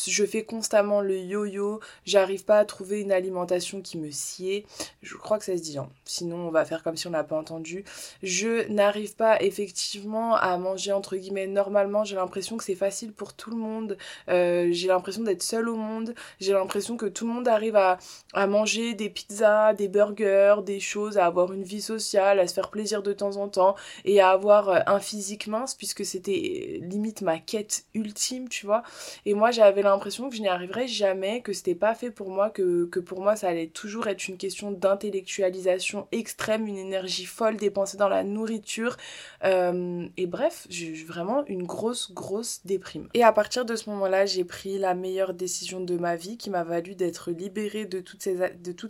[0.07, 1.79] Je fais constamment le yo-yo.
[2.05, 4.65] J'arrive pas à trouver une alimentation qui me sied.
[5.03, 5.89] Je crois que ça se dit hein.
[6.05, 7.83] sinon on va faire comme si on n'a pas entendu.
[8.23, 13.33] Je n'arrive pas effectivement à manger entre guillemets normalement j'ai l'impression que c'est facile pour
[13.33, 13.97] tout le monde.
[14.29, 16.15] Euh, j'ai l'impression d'être seule au monde.
[16.39, 17.97] J'ai l'impression que tout le monde arrive à,
[18.31, 22.53] à, manger des pizzas, des burgers, des choses, à avoir une vie sociale, à se
[22.53, 23.75] faire plaisir de temps en temps
[24.05, 28.65] et à avoir euh, un physique mince puisque c'était euh, limite ma quête ultime, tu
[28.65, 28.83] vois.
[29.25, 32.49] Et moi, j'avais l'impression que je n'y arriverais jamais, que c'était pas fait pour moi,
[32.49, 37.57] que, que pour moi, ça allait toujours être une question d'intellectualisation extrême, une énergie folle
[37.57, 38.95] dépensée dans la nourriture.
[39.43, 43.07] et bref, j'ai vraiment une grosse grosse, déprime.
[43.13, 46.49] Et à partir de ce moment-là, j'ai pris la meilleure décision de ma vie qui
[46.49, 48.21] m'a valu d'être libérée de toutes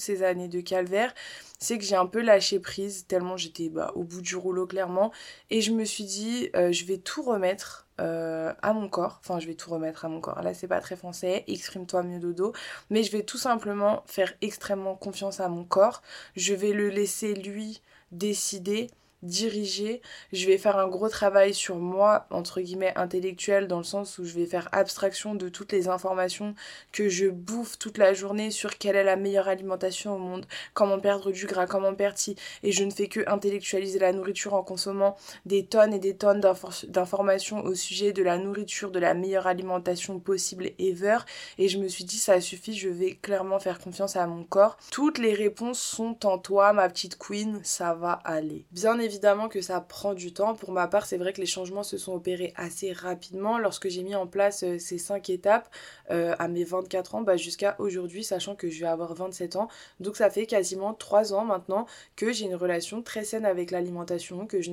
[0.01, 1.13] ces, années de calvaire.
[1.59, 5.11] C'est que j'ai un peu lâché prise tellement j'étais bah, au bout du rouleau clairement.
[5.49, 9.19] Et je me suis dit, euh, je vais tout remettre euh, à mon corps.
[9.21, 10.41] Enfin, je vais tout remettre à mon corps.
[10.41, 11.43] Là, c'est pas très français.
[11.47, 12.53] Exprime-toi mieux dodo.
[12.89, 16.01] Mais je vais tout simplement faire extrêmement confiance à mon corps.
[16.35, 18.87] Je vais le laisser lui décider
[19.21, 20.01] diriger.
[20.31, 24.25] Je vais faire un gros travail sur moi, entre guillemets, intellectuel, dans le sens où
[24.25, 26.55] je vais faire abstraction de toutes les informations
[26.91, 30.99] que je bouffe toute la journée sur quelle est la meilleure alimentation au monde, comment
[30.99, 32.35] perdre du gras, comment perdre si.
[32.63, 36.41] Et je ne fais que intellectualiser la nourriture en consommant des tonnes et des tonnes
[36.87, 41.17] d'informations au sujet de la nourriture, de la meilleure alimentation possible ever.
[41.57, 44.77] Et je me suis dit, ça suffit, je vais clairement faire confiance à mon corps.
[44.91, 48.65] Toutes les réponses sont en toi, ma petite queen, ça va aller.
[48.71, 50.55] Bien évidemment, que ça prend du temps.
[50.55, 54.03] Pour ma part, c'est vrai que les changements se sont opérés assez rapidement lorsque j'ai
[54.03, 55.69] mis en place euh, ces cinq étapes
[56.11, 59.69] euh, à mes 24 ans bah, jusqu'à aujourd'hui, sachant que je vais avoir 27 ans.
[59.99, 64.45] Donc ça fait quasiment 3 ans maintenant que j'ai une relation très saine avec l'alimentation,
[64.45, 64.71] que je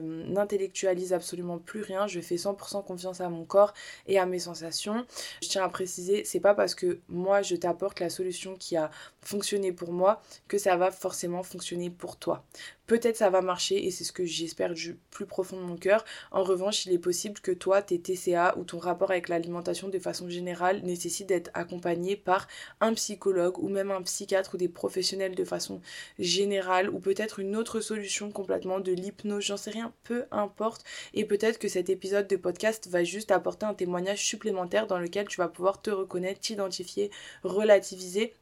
[0.00, 2.06] n'intellectualise absolument plus rien.
[2.06, 3.74] Je fais 100% confiance à mon corps
[4.06, 5.04] et à mes sensations.
[5.42, 8.90] Je tiens à préciser, c'est pas parce que moi je t'apporte la solution qui a
[9.22, 12.44] fonctionné pour moi que ça va forcément fonctionner pour toi.
[12.90, 16.04] Peut-être ça va marcher et c'est ce que j'espère du plus profond de mon cœur.
[16.32, 19.98] En revanche, il est possible que toi, tes TCA ou ton rapport avec l'alimentation de
[20.00, 22.48] façon générale nécessite d'être accompagné par
[22.80, 25.80] un psychologue ou même un psychiatre ou des professionnels de façon
[26.18, 30.82] générale ou peut-être une autre solution complètement de l'hypnose, j'en sais rien, peu importe.
[31.14, 35.28] Et peut-être que cet épisode de podcast va juste apporter un témoignage supplémentaire dans lequel
[35.28, 37.12] tu vas pouvoir te reconnaître, t'identifier,
[37.44, 38.34] relativiser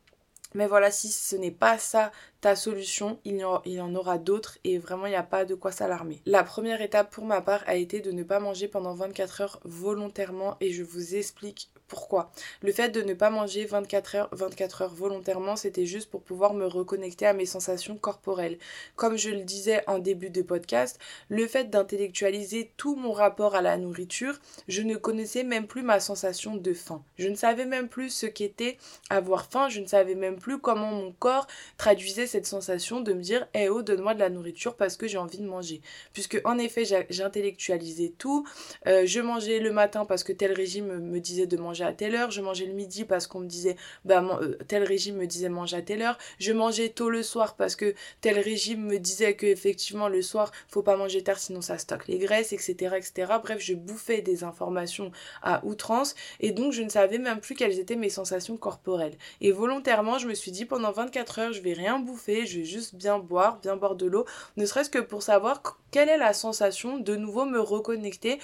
[0.55, 4.79] mais voilà, si ce n'est pas ça ta solution, il y en, aura d'autres et
[4.79, 6.23] vraiment il n'y a pas de quoi s'alarmer.
[6.27, 9.61] La première étape pour ma part a été de ne pas manger pendant 24 heures
[9.65, 12.31] volontairement et je vous explique pourquoi?
[12.63, 16.53] Le fait de ne pas manger 24 heures, 24 heures volontairement, c'était juste pour pouvoir
[16.53, 18.59] me reconnecter à mes sensations corporelles.
[18.95, 20.99] Comme je le disais en début de podcast,
[21.31, 25.99] le fait d'intellectualiser tout mon rapport à la nourriture, je ne connaissais même plus ma
[25.99, 27.03] sensation de faim.
[27.17, 28.77] Je ne savais même plus ce qu'était
[29.09, 31.47] avoir faim, je ne savais même plus comment mon corps
[31.79, 35.19] traduisait cette sensation de me dire Eh oh, donne-moi de la nourriture parce que j'ai
[35.19, 35.81] envie de manger.
[36.13, 38.47] Puisque en effet, j'intellectualisais tout.
[38.87, 42.15] Euh, je mangeais le matin parce que tel régime me disait de manger à telle
[42.15, 45.49] heure, je mangeais le midi parce qu'on me disait, bah, euh, tel régime me disait
[45.49, 49.35] manger à telle heure, je mangeais tôt le soir parce que tel régime me disait
[49.35, 53.33] que effectivement le soir, faut pas manger tard sinon ça stocke les graisses, etc., etc.
[53.43, 55.13] Bref, je bouffais des informations
[55.43, 59.17] à outrance et donc je ne savais même plus quelles étaient mes sensations corporelles.
[59.41, 62.65] Et volontairement, je me suis dit pendant 24 heures, je vais rien bouffer, je vais
[62.65, 64.25] juste bien boire, bien boire de l'eau,
[64.57, 68.39] ne serait-ce que pour savoir quelle est la sensation de nouveau me reconnecter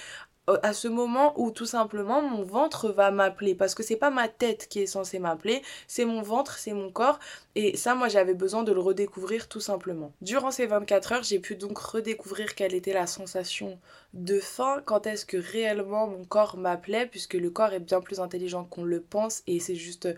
[0.62, 4.28] à ce moment où tout simplement mon ventre va m'appeler parce que c'est pas ma
[4.28, 7.18] tête qui est censée m'appeler, c'est mon ventre, c'est mon corps
[7.54, 10.12] et ça moi j'avais besoin de le redécouvrir tout simplement.
[10.20, 13.78] Durant ces 24 heures, j'ai pu donc redécouvrir quelle était la sensation
[14.12, 18.20] de faim, quand est-ce que réellement mon corps m'appelait puisque le corps est bien plus
[18.20, 20.08] intelligent qu'on le pense et c'est juste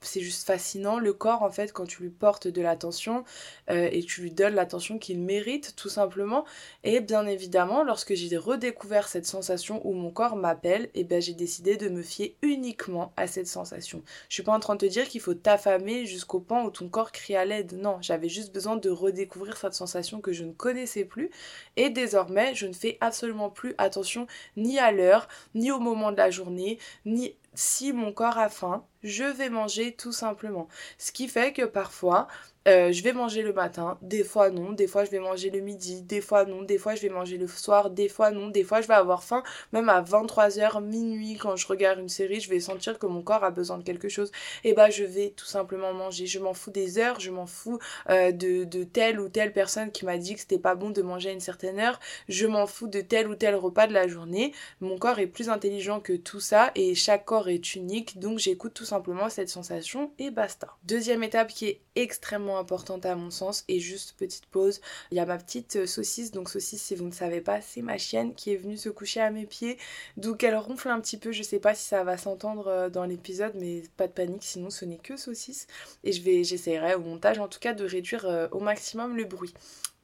[0.00, 0.98] c'est juste fascinant.
[0.98, 3.24] Le corps, en fait, quand tu lui portes de l'attention
[3.70, 6.44] euh, et tu lui donnes l'attention qu'il mérite, tout simplement.
[6.84, 11.20] Et bien évidemment, lorsque j'ai redécouvert cette sensation où mon corps m'appelle, et eh ben
[11.20, 14.02] j'ai décidé de me fier uniquement à cette sensation.
[14.28, 16.88] Je suis pas en train de te dire qu'il faut t'affamer jusqu'au point où ton
[16.88, 17.72] corps crie à l'aide.
[17.74, 21.30] Non, j'avais juste besoin de redécouvrir cette sensation que je ne connaissais plus.
[21.76, 26.16] Et désormais, je ne fais absolument plus attention ni à l'heure, ni au moment de
[26.16, 30.68] la journée, ni si mon corps a faim, je vais manger tout simplement.
[30.98, 32.28] Ce qui fait que parfois,
[32.68, 35.60] euh, je vais manger le matin, des fois non, des fois je vais manger le
[35.60, 38.64] midi, des fois non, des fois je vais manger le soir, des fois non, des
[38.64, 39.42] fois je vais avoir faim,
[39.72, 43.44] même à 23h, minuit, quand je regarde une série, je vais sentir que mon corps
[43.44, 44.30] a besoin de quelque chose,
[44.62, 46.26] et bah je vais tout simplement manger.
[46.26, 47.78] Je m'en fous des heures, je m'en fous
[48.10, 51.00] euh, de, de telle ou telle personne qui m'a dit que c'était pas bon de
[51.00, 54.06] manger à une certaine heure, je m'en fous de tel ou tel repas de la
[54.06, 54.52] journée.
[54.80, 58.74] Mon corps est plus intelligent que tout ça, et chaque corps est unique, donc j'écoute
[58.74, 60.76] tout simplement cette sensation, et basta.
[60.84, 63.64] Deuxième étape qui est extrêmement importante à mon sens.
[63.68, 66.30] Et juste petite pause, il y a ma petite euh, saucisse.
[66.30, 69.20] Donc saucisse, si vous ne savez pas, c'est ma chienne qui est venue se coucher
[69.20, 69.78] à mes pieds.
[70.16, 71.32] Donc elle ronfle un petit peu.
[71.32, 74.70] Je sais pas si ça va s'entendre euh, dans l'épisode, mais pas de panique, sinon
[74.70, 75.66] ce n'est que saucisse.
[76.04, 79.24] Et je vais, j'essaierai au montage en tout cas de réduire euh, au maximum le
[79.24, 79.54] bruit.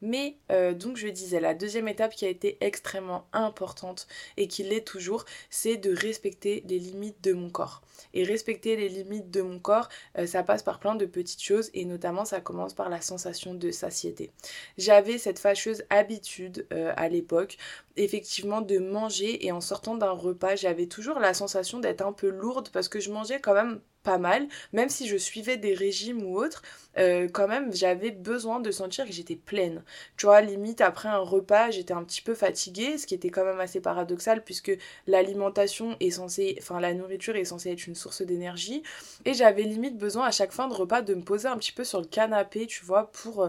[0.02, 4.06] Mais euh, donc je disais, la deuxième étape qui a été extrêmement importante
[4.36, 7.82] et qui l'est toujours, c'est de respecter les limites de mon corps.
[8.12, 11.70] Et respecter les limites de mon corps, euh, ça passe par plein de petites choses
[11.72, 14.30] et notamment ça commence par la sensation de satiété.
[14.76, 17.56] J'avais cette fâcheuse habitude euh, à l'époque
[17.96, 22.28] effectivement de manger et en sortant d'un repas j'avais toujours la sensation d'être un peu
[22.28, 26.22] lourde parce que je mangeais quand même pas mal, même si je suivais des régimes
[26.24, 26.62] ou autres,
[26.96, 29.82] euh, quand même j'avais besoin de sentir que j'étais pleine.
[30.16, 33.44] Tu vois, limite après un repas, j'étais un petit peu fatiguée, ce qui était quand
[33.44, 34.70] même assez paradoxal puisque
[35.08, 38.84] l'alimentation est censée, enfin la nourriture est censée être une source d'énergie,
[39.24, 41.82] et j'avais limite besoin à chaque fin de repas de me poser un petit peu
[41.82, 43.48] sur le canapé, tu vois, pour euh,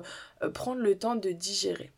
[0.54, 1.92] prendre le temps de digérer.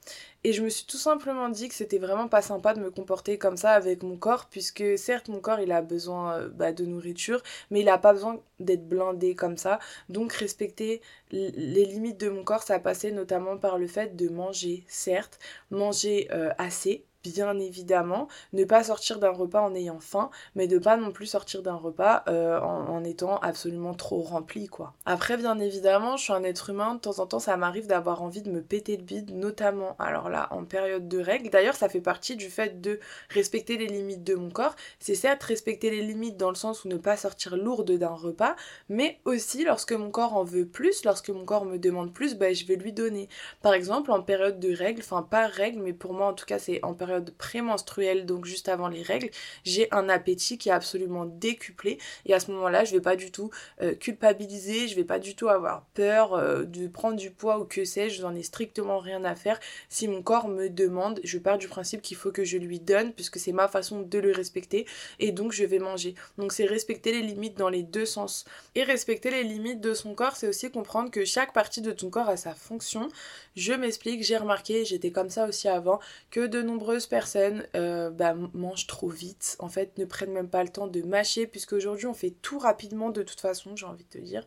[0.45, 3.37] Et je me suis tout simplement dit que c'était vraiment pas sympa de me comporter
[3.37, 6.85] comme ça avec mon corps, puisque certes mon corps il a besoin euh, bah, de
[6.85, 9.79] nourriture, mais il a pas besoin d'être blindé comme ça.
[10.07, 14.85] Donc respecter les limites de mon corps, ça passait notamment par le fait de manger,
[14.87, 15.39] certes,
[15.71, 20.77] manger euh, assez, bien évidemment, ne pas sortir d'un repas en ayant faim, mais de
[20.77, 24.93] pas non plus sortir d'un repas euh, en, étant absolument trop rempli, quoi.
[25.05, 28.21] Après, bien évidemment, je suis un être humain, de temps en temps, ça m'arrive d'avoir
[28.21, 31.49] envie de me péter le bide, notamment, alors là, en période de règles.
[31.49, 34.75] D'ailleurs, ça fait partie du fait de respecter les limites de mon corps.
[34.99, 38.55] C'est certes respecter les limites dans le sens où ne pas sortir lourde d'un repas,
[38.89, 42.53] mais aussi lorsque mon corps en veut plus, lorsque mon corps me demande plus, bah,
[42.53, 43.29] je vais lui donner.
[43.61, 46.59] Par exemple, en période de règles, enfin pas règles, mais pour moi en tout cas
[46.59, 49.29] c'est en période période prémenstruelle, donc juste avant les règles,
[49.63, 51.97] j'ai un appétit qui est absolument décuplé.
[52.25, 53.49] Et à ce moment-là, je vais pas du tout
[53.81, 57.65] euh, culpabiliser, je vais pas du tout avoir peur euh, de prendre du poids ou
[57.65, 59.59] que sais-je, j'en ai strictement rien à faire.
[59.89, 63.11] Si mon corps me demande, je pars du principe qu'il faut que je lui donne,
[63.13, 64.85] puisque c'est ma façon de le respecter,
[65.17, 66.13] et donc je vais manger.
[66.37, 68.45] Donc c'est respecter les limites dans les deux sens.
[68.75, 72.11] Et respecter les limites de son corps, c'est aussi comprendre que chaque partie de ton
[72.11, 73.09] corps a sa fonction.
[73.55, 78.33] Je m'explique, j'ai remarqué, j'étais comme ça aussi avant, que de nombreuses personnes euh, bah,
[78.53, 82.07] mangent trop vite, en fait ne prennent même pas le temps de mâcher, puisque aujourd'hui
[82.07, 84.45] on fait tout rapidement de toute façon, j'ai envie de te dire.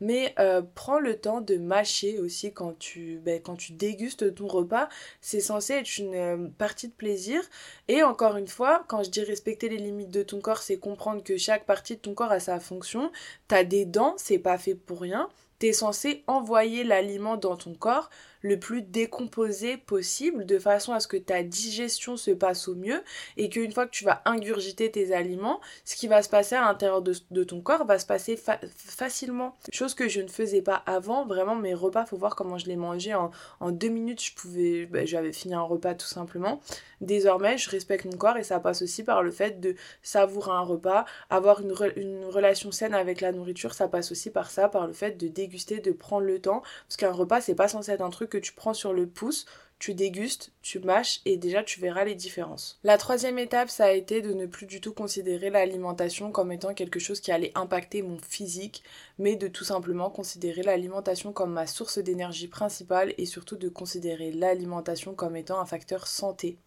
[0.00, 4.46] Mais euh, prends le temps de mâcher aussi quand tu, bah, quand tu dégustes ton
[4.46, 4.88] repas,
[5.20, 7.40] c'est censé être une euh, partie de plaisir.
[7.88, 11.22] Et encore une fois, quand je dis respecter les limites de ton corps, c'est comprendre
[11.22, 13.10] que chaque partie de ton corps a sa fonction.
[13.48, 15.28] T'as des dents, c'est pas fait pour rien.
[15.58, 18.10] T'es censé envoyer l'aliment dans ton corps
[18.42, 23.02] le plus décomposé possible de façon à ce que ta digestion se passe au mieux
[23.36, 26.62] et qu'une fois que tu vas ingurgiter tes aliments, ce qui va se passer à
[26.62, 29.56] l'intérieur de, ton corps va se passer facilement.
[29.72, 32.76] Chose que je ne faisais pas avant, vraiment mes repas, faut voir comment je les
[32.76, 33.30] mangeais en,
[33.70, 36.60] deux minutes, je pouvais, bah, j'avais fini un repas tout simplement.
[37.00, 40.60] Désormais, je respecte mon corps et ça passe aussi par le fait de savourer un
[40.60, 44.86] repas, avoir une, une relation saine avec la nourriture, ça passe aussi par ça, par
[44.86, 48.02] le fait de déguster, de prendre le temps, parce qu'un repas c'est pas censé être
[48.02, 49.44] un truc que tu prends sur le pouce,
[49.78, 52.78] tu dégustes, tu mâches et déjà tu verras les différences.
[52.84, 56.74] La troisième étape, ça a été de ne plus du tout considérer l'alimentation comme étant
[56.74, 58.82] quelque chose qui allait impacter mon physique,
[59.18, 64.32] mais de tout simplement considérer l'alimentation comme ma source d'énergie principale et surtout de considérer
[64.32, 66.58] l'alimentation comme étant un facteur santé.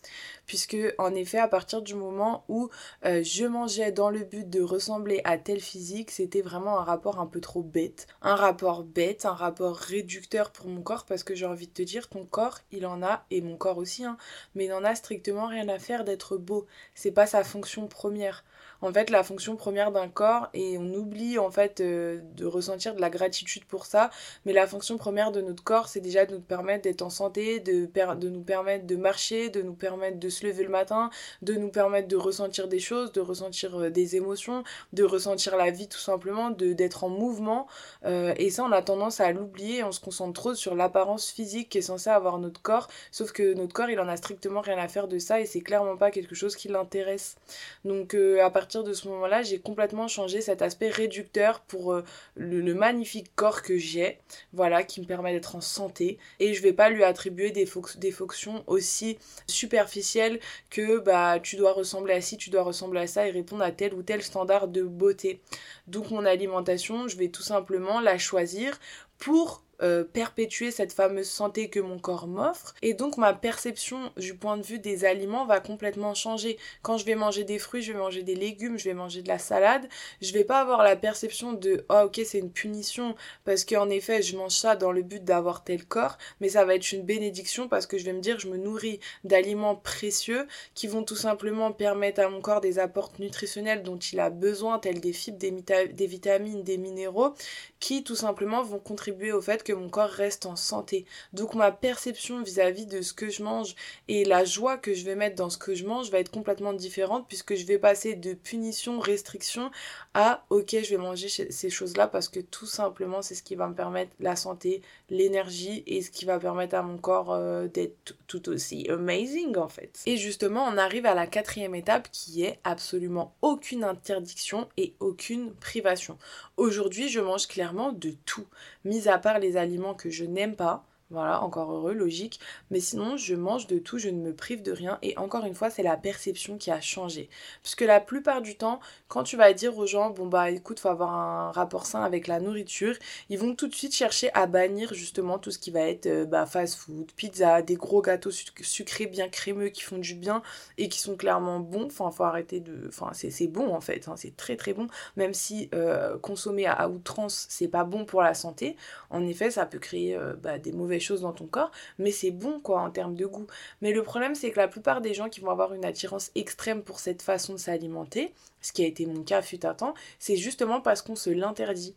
[0.45, 2.69] Puisque en effet, à partir du moment où
[3.05, 7.19] euh, je mangeais dans le but de ressembler à tel physique, c'était vraiment un rapport
[7.19, 8.07] un peu trop bête.
[8.21, 11.81] Un rapport bête, un rapport réducteur pour mon corps parce que j'ai envie de te
[11.81, 14.17] dire, ton corps, il en a et mon corps aussi, hein,
[14.55, 16.65] mais n'en a strictement rien à faire d'être beau.
[16.95, 18.43] C'est pas sa fonction première
[18.81, 22.95] en fait la fonction première d'un corps et on oublie en fait euh, de ressentir
[22.95, 24.09] de la gratitude pour ça.
[24.45, 27.59] Mais la fonction première de notre corps c'est déjà de nous permettre d'être en santé
[27.59, 31.09] de, de nous permettre de marcher de nous permettre de se lever le matin
[31.41, 35.71] de nous permettre de ressentir des choses de ressentir euh, des émotions de ressentir la
[35.71, 37.67] vie tout simplement d'être en mouvement.
[38.05, 41.69] Euh, et ça on a tendance à l'oublier on se concentre trop sur l'apparence physique
[41.69, 42.87] qui est censée avoir notre corps.
[43.11, 45.61] Sauf que notre corps il en a strictement rien à faire de ça et c'est
[45.61, 47.35] clairement pas quelque chose qui l'intéresse.
[47.83, 52.03] Donc à partir de ce moment-là, j'ai complètement changé cet aspect réducteur pour euh,
[52.35, 54.17] le, magnifique corps que j'ai,
[54.53, 56.17] voilà, qui me permet d'être en santé.
[56.39, 61.73] Et je vais pas lui attribuer des, des fonctions aussi superficielles que bah tu dois
[61.73, 64.67] ressembler à ci, tu dois ressembler à ça et répondre à tel ou tel standard
[64.67, 65.41] de beauté.
[65.87, 68.79] Donc mon alimentation, je vais tout simplement la choisir
[69.17, 72.73] pour euh, perpétuer cette fameuse santé que mon corps m'offre.
[72.81, 76.57] Et donc ma perception du point de vue des aliments va complètement changer.
[76.81, 79.27] Quand je vais manger des fruits je vais manger des légumes je vais manger de
[79.27, 79.87] la salade.
[80.21, 84.21] Je vais pas avoir la perception de oh ok c'est une punition parce qu'en effet
[84.21, 87.67] je mange ça dans le but d'avoir tel corps mais ça va être une bénédiction
[87.67, 91.71] parce que je vais me dire je me nourris d'aliments précieux qui vont tout simplement
[91.71, 96.07] permettre à mon corps des apports nutritionnels dont il a besoin tels des fibres des
[96.07, 97.33] vitamines des minéraux
[97.79, 101.05] qui tout simplement vont contribuer au fait que mon corps reste en santé.
[101.33, 103.75] Donc ma perception vis-à-vis de ce que je mange
[104.07, 106.71] et la joie que je vais mettre dans ce que je mange va être complètement
[106.71, 109.71] différente puisque je vais passer de punition, restriction
[110.13, 113.67] à ok je vais manger ces choses-là parce que tout simplement c'est ce qui va
[113.67, 118.15] me permettre la santé, l'énergie et ce qui va permettre à mon corps euh, d'être
[118.27, 120.01] tout aussi amazing en fait.
[120.05, 125.51] Et justement on arrive à la quatrième étape qui est absolument aucune interdiction et aucune
[125.53, 126.17] privation.
[126.57, 128.45] Aujourd'hui je mange clairement de tout,
[128.83, 132.39] mis à part les aliments que je n'aime pas, voilà, encore heureux, logique.
[132.71, 134.97] Mais sinon, je mange de tout, je ne me prive de rien.
[135.03, 137.29] Et encore une fois, c'est la perception qui a changé.
[137.61, 140.89] Puisque la plupart du temps, quand tu vas dire aux gens, bon bah écoute, faut
[140.89, 142.95] avoir un rapport sain avec la nourriture,
[143.29, 146.25] ils vont tout de suite chercher à bannir justement tout ce qui va être euh,
[146.25, 150.41] bah, fast food, pizza, des gros gâteaux sucrés bien crémeux qui font du bien
[150.79, 151.85] et qui sont clairement bons.
[151.85, 152.85] Enfin, faut arrêter de.
[152.87, 154.87] Enfin, c'est bon en fait, hein, c'est très très bon.
[155.17, 158.75] Même si euh, consommer à, outrance, c'est pas bon pour la santé.
[159.11, 162.31] En effet, ça peut créer euh, bah, des mauvais choses dans ton corps, mais c'est
[162.31, 163.47] bon quoi en termes de goût.
[163.81, 166.83] Mais le problème c'est que la plupart des gens qui vont avoir une attirance extrême
[166.83, 170.37] pour cette façon de s'alimenter, ce qui a été mon cas fut un temps, c'est
[170.37, 171.95] justement parce qu'on se l'interdit.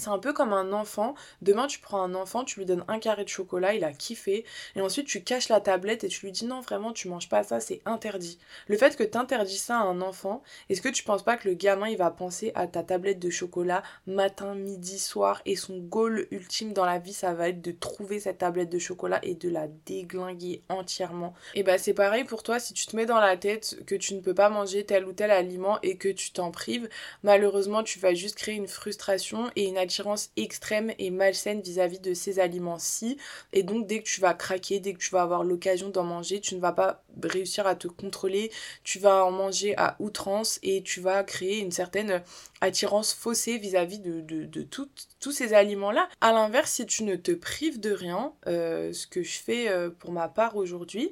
[0.00, 1.14] C'est un peu comme un enfant.
[1.42, 4.46] Demain, tu prends un enfant, tu lui donnes un carré de chocolat, il a kiffé.
[4.74, 7.42] Et ensuite, tu caches la tablette et tu lui dis non, vraiment, tu manges pas
[7.42, 8.38] ça, c'est interdit.
[8.66, 11.54] Le fait que tu ça à un enfant, est-ce que tu penses pas que le
[11.54, 16.26] gamin, il va penser à ta tablette de chocolat matin, midi, soir et son goal
[16.30, 19.50] ultime dans la vie, ça va être de trouver cette tablette de chocolat et de
[19.50, 21.34] la déglinguer entièrement?
[21.54, 24.14] Et bah, c'est pareil pour toi, si tu te mets dans la tête que tu
[24.14, 26.88] ne peux pas manger tel ou tel aliment et que tu t'en prives,
[27.22, 32.14] malheureusement, tu vas juste créer une frustration et une attirance extrême et malsaine vis-à-vis de
[32.14, 33.16] ces aliments-ci.
[33.52, 36.40] Et donc, dès que tu vas craquer, dès que tu vas avoir l'occasion d'en manger,
[36.40, 38.52] tu ne vas pas réussir à te contrôler.
[38.84, 42.22] Tu vas en manger à outrance et tu vas créer une certaine
[42.60, 46.08] attirance faussée vis-à-vis de, de, tous ces aliments-là.
[46.20, 49.90] À l'inverse, si tu ne te prives de rien, euh, ce que je fais euh,
[49.90, 51.10] pour ma part aujourd'hui,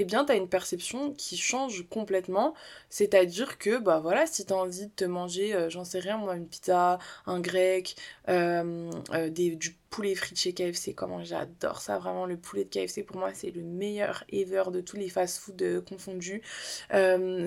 [0.00, 2.54] eh bien, tu as une perception qui change complètement.
[2.88, 6.16] C'est-à-dire que, bah voilà, si tu as envie de te manger, euh, j'en sais rien,
[6.18, 7.96] moi, une pizza, un grec,
[8.28, 12.68] euh, euh, des, du poulet frit chez KFC, comment j'adore ça, vraiment, le poulet de
[12.68, 16.42] KFC, pour moi, c'est le meilleur ever de tous les fast-food confondus.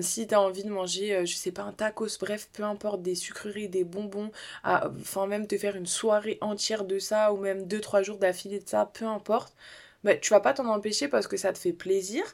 [0.02, 3.14] si tu as envie de manger, je sais pas, un tacos, bref, peu importe, des
[3.14, 4.30] sucreries, des bonbons,
[4.64, 8.68] enfin, même te faire une soirée entière de ça, ou même 2-3 jours d'affilée de
[8.68, 9.54] ça, peu importe
[10.04, 12.24] bah, tu vas pas t'en empêcher parce que ça te fait plaisir,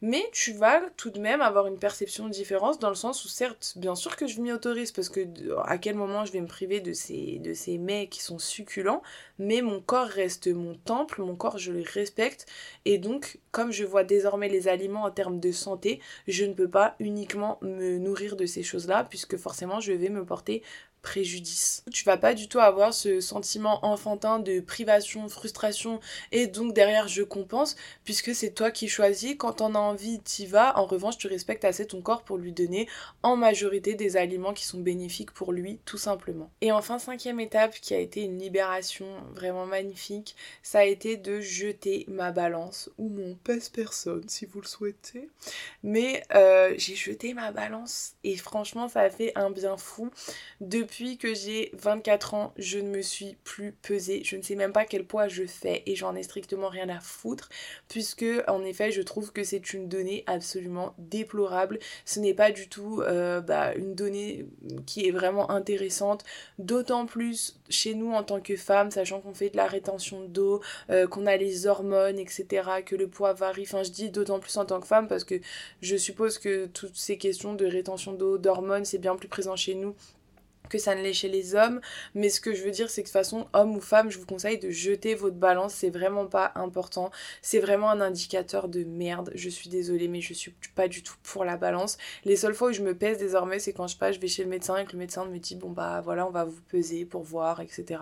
[0.00, 3.28] mais tu vas tout de même avoir une perception de différence dans le sens où
[3.28, 5.20] certes, bien sûr que je m'y autorise parce que
[5.66, 9.02] à quel moment je vais me priver de ces, de ces mets qui sont succulents,
[9.38, 12.46] mais mon corps reste mon temple, mon corps je le respecte.
[12.84, 16.68] Et donc comme je vois désormais les aliments en termes de santé, je ne peux
[16.70, 20.62] pas uniquement me nourrir de ces choses-là puisque forcément je vais me porter
[21.02, 21.84] préjudice.
[21.92, 26.00] Tu vas pas du tout avoir ce sentiment enfantin de privation, frustration
[26.32, 29.36] et donc derrière je compense puisque c'est toi qui choisis.
[29.38, 30.78] Quand t'en as envie, t'y vas.
[30.78, 32.88] En revanche, tu respectes assez ton corps pour lui donner
[33.22, 36.50] en majorité des aliments qui sont bénéfiques pour lui tout simplement.
[36.60, 41.40] Et enfin, cinquième étape qui a été une libération vraiment magnifique, ça a été de
[41.40, 45.28] jeter ma balance ou mon pèse-personne si vous le souhaitez.
[45.82, 50.10] Mais euh, j'ai jeté ma balance et franchement ça a fait un bien fou.
[50.60, 54.22] De depuis que j'ai 24 ans, je ne me suis plus pesée.
[54.24, 56.98] Je ne sais même pas quel poids je fais et j'en ai strictement rien à
[56.98, 57.48] foutre
[57.88, 61.78] puisque en effet je trouve que c'est une donnée absolument déplorable.
[62.04, 64.46] Ce n'est pas du tout euh, bah, une donnée
[64.84, 66.24] qui est vraiment intéressante,
[66.58, 70.60] d'autant plus chez nous en tant que femmes, sachant qu'on fait de la rétention d'eau,
[70.90, 73.62] euh, qu'on a les hormones, etc., que le poids varie.
[73.62, 75.36] Enfin je dis d'autant plus en tant que femme parce que
[75.82, 79.76] je suppose que toutes ces questions de rétention d'eau, d'hormones, c'est bien plus présent chez
[79.76, 79.94] nous
[80.68, 81.80] que ça ne l'est chez les hommes.
[82.14, 84.18] Mais ce que je veux dire, c'est que de toute façon, homme ou femme, je
[84.18, 85.74] vous conseille de jeter votre balance.
[85.74, 87.10] C'est vraiment pas important.
[87.42, 89.30] C'est vraiment un indicateur de merde.
[89.34, 91.98] Je suis désolée, mais je suis pas du tout pour la balance.
[92.24, 94.44] Les seules fois où je me pèse désormais, c'est quand je passe, je vais chez
[94.44, 97.04] le médecin et que le médecin me dit, bon bah voilà, on va vous peser
[97.04, 98.00] pour voir, etc.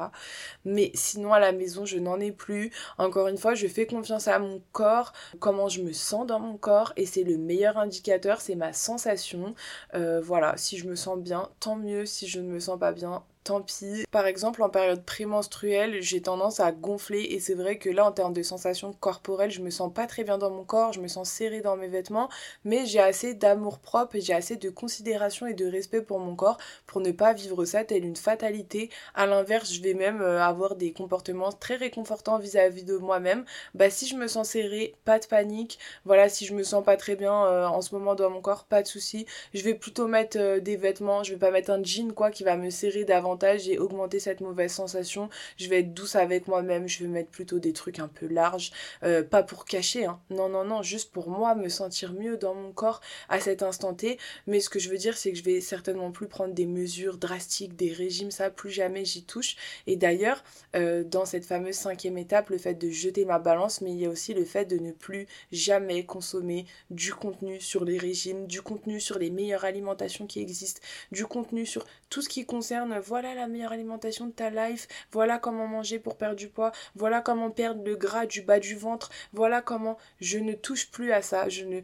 [0.65, 2.71] Mais sinon, à la maison, je n'en ai plus.
[2.99, 6.57] Encore une fois, je fais confiance à mon corps, comment je me sens dans mon
[6.57, 6.93] corps.
[6.97, 9.55] Et c'est le meilleur indicateur, c'est ma sensation.
[9.95, 12.07] Euh, voilà, si je me sens bien, tant mieux.
[12.07, 14.05] Si je ne me me sens pas bien, tant pis.
[14.11, 18.13] Par exemple, en période prémenstruelle, j'ai tendance à gonfler et c'est vrai que là, en
[18.13, 21.09] termes de sensations corporelles, je me sens pas très bien dans mon corps, je me
[21.09, 22.29] sens serrée dans mes vêtements,
[22.65, 26.35] mais j'ai assez d'amour propre et j'ai assez de considération et de respect pour mon
[26.35, 28.91] corps pour ne pas vivre ça telle une fatalité.
[29.15, 33.45] À l'inverse, je vais même euh, avoir des comportements très réconfortants vis-à-vis de moi-même.
[33.75, 35.79] Bah, si je me sens serrée, pas de panique.
[36.05, 38.65] Voilà, si je me sens pas très bien euh, en ce moment dans mon corps,
[38.65, 39.27] pas de souci.
[39.55, 42.45] Je vais plutôt mettre euh, des vêtements, je vais pas mettre un jean quoi qui
[42.45, 46.89] va me serrer davantage j'ai augmenté cette mauvaise sensation, je vais être douce avec moi-même,
[46.89, 48.73] je vais mettre plutôt des trucs un peu larges,
[49.03, 50.21] euh, pas pour cacher, hein.
[50.31, 53.93] non, non, non, juste pour moi me sentir mieux dans mon corps à cet instant
[53.95, 54.19] T.
[54.47, 57.19] Mais ce que je veux dire, c'est que je vais certainement plus prendre des mesures
[57.19, 59.57] drastiques, des régimes, ça, plus jamais j'y touche.
[59.87, 60.43] Et d'ailleurs,
[60.77, 64.07] euh, dans cette fameuse cinquième étape, le fait de jeter ma balance, mais il y
[64.07, 68.63] a aussi le fait de ne plus jamais consommer du contenu sur les régimes, du
[68.63, 70.81] contenu sur les meilleures alimentations qui existent,
[71.13, 75.39] du contenu sur tout ce qui concerne, voilà la meilleure alimentation de ta life, voilà
[75.39, 79.11] comment manger pour perdre du poids, voilà comment perdre le gras du bas du ventre,
[79.33, 81.81] voilà comment je ne touche plus à ça, je ne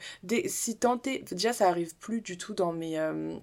[0.47, 3.37] si tenter déjà ça arrive plus du tout dans mes euh,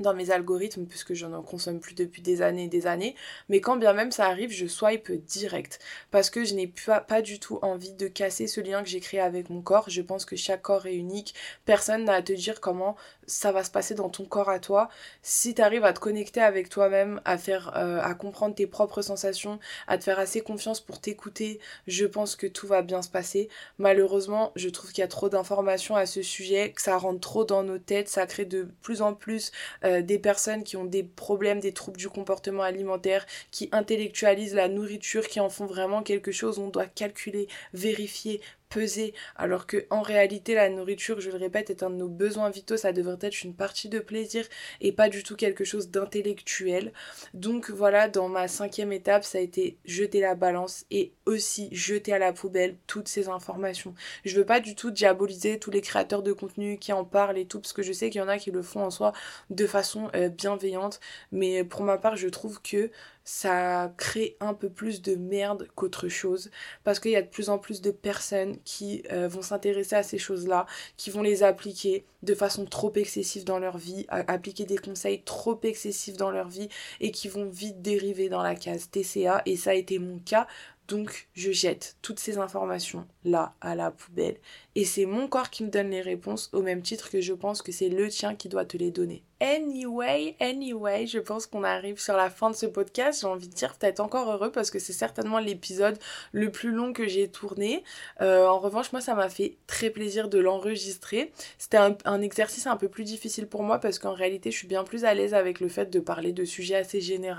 [0.00, 3.14] dans mes algorithmes puisque je n'en consomme plus depuis des années et des années.
[3.48, 5.78] Mais quand bien même ça arrive je swipe direct.
[6.10, 9.00] Parce que je n'ai pas, pas du tout envie de casser ce lien que j'ai
[9.00, 9.88] créé avec mon corps.
[9.88, 11.34] Je pense que chaque corps est unique.
[11.64, 12.96] Personne n'a à te dire comment
[13.26, 14.88] ça va se passer dans ton corps à toi.
[15.22, 19.58] Si tu arrives à te connecter avec toi-même à faire euh, comprendre tes propres sensations
[19.86, 23.48] à te faire assez confiance pour t'écouter je pense que tout va bien se passer.
[23.78, 27.44] Malheureusement je trouve qu'il y a trop d'informations à ce sujet que ça rentre trop
[27.44, 29.52] dans nos têtes ça crée de plus en plus
[29.84, 34.68] euh, des personnes qui ont des problèmes, des troubles du comportement alimentaire, qui intellectualisent la
[34.68, 40.02] nourriture, qui en font vraiment quelque chose, on doit calculer, vérifier, peser, alors que en
[40.02, 43.42] réalité la nourriture, je le répète, est un de nos besoins vitaux, ça devrait être
[43.42, 44.44] une partie de plaisir
[44.80, 46.92] et pas du tout quelque chose d'intellectuel.
[47.34, 52.12] Donc voilà, dans ma cinquième étape, ça a été jeter la balance et aussi jeter
[52.12, 53.94] à la poubelle toutes ces informations.
[54.24, 57.46] Je veux pas du tout diaboliser tous les créateurs de contenu qui en parlent et
[57.46, 59.12] tout, parce que je sais qu'il y en a qui le font en soi
[59.50, 61.00] de façon euh, bienveillante,
[61.32, 62.90] mais pour ma part, je trouve que
[63.26, 66.48] ça crée un peu plus de merde qu'autre chose
[66.84, 70.04] parce qu'il y a de plus en plus de personnes qui euh, vont s'intéresser à
[70.04, 70.64] ces choses-là,
[70.96, 75.58] qui vont les appliquer de façon trop excessive dans leur vie, appliquer des conseils trop
[75.64, 76.68] excessifs dans leur vie
[77.00, 80.46] et qui vont vite dériver dans la case TCA et ça a été mon cas.
[80.86, 84.36] Donc je jette toutes ces informations là à la poubelle
[84.76, 87.60] et c'est mon corps qui me donne les réponses au même titre que je pense
[87.60, 89.24] que c'est le tien qui doit te les donner.
[89.40, 93.20] Anyway, anyway, je pense qu'on arrive sur la fin de ce podcast.
[93.20, 95.98] J'ai envie de dire peut-être encore heureux parce que c'est certainement l'épisode
[96.32, 97.84] le plus long que j'ai tourné.
[98.22, 101.32] Euh, en revanche, moi, ça m'a fait très plaisir de l'enregistrer.
[101.58, 104.84] C'était un, exercice un peu plus difficile pour moi parce qu'en réalité, je suis bien
[104.84, 107.36] plus à l'aise avec le fait de parler de sujets assez généraux.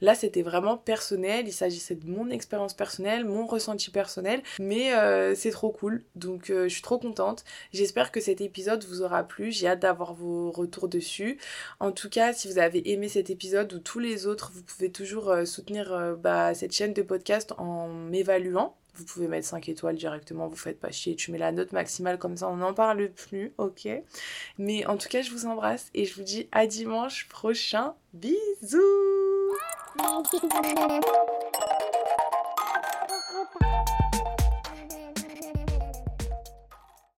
[0.00, 1.46] Là, c'était vraiment personnel.
[1.46, 4.42] Il s'agissait de mon expérience personnelle, mon ressenti personnel.
[4.58, 6.02] Mais euh, c'est trop cool.
[6.16, 7.44] Donc, euh, je suis trop contente.
[7.72, 9.52] J'espère que cet épisode vous aura plu.
[9.52, 11.35] J'ai hâte d'avoir vos retours dessus.
[11.80, 14.90] En tout cas, si vous avez aimé cet épisode ou tous les autres, vous pouvez
[14.90, 18.76] toujours euh, soutenir euh, bah, cette chaîne de podcast en m'évaluant.
[18.94, 22.18] Vous pouvez mettre 5 étoiles directement, vous faites pas chier, tu mets la note maximale
[22.18, 23.86] comme ça on n'en parle plus, ok
[24.56, 27.94] Mais en tout cas, je vous embrasse et je vous dis à dimanche prochain.
[28.14, 28.80] Bisous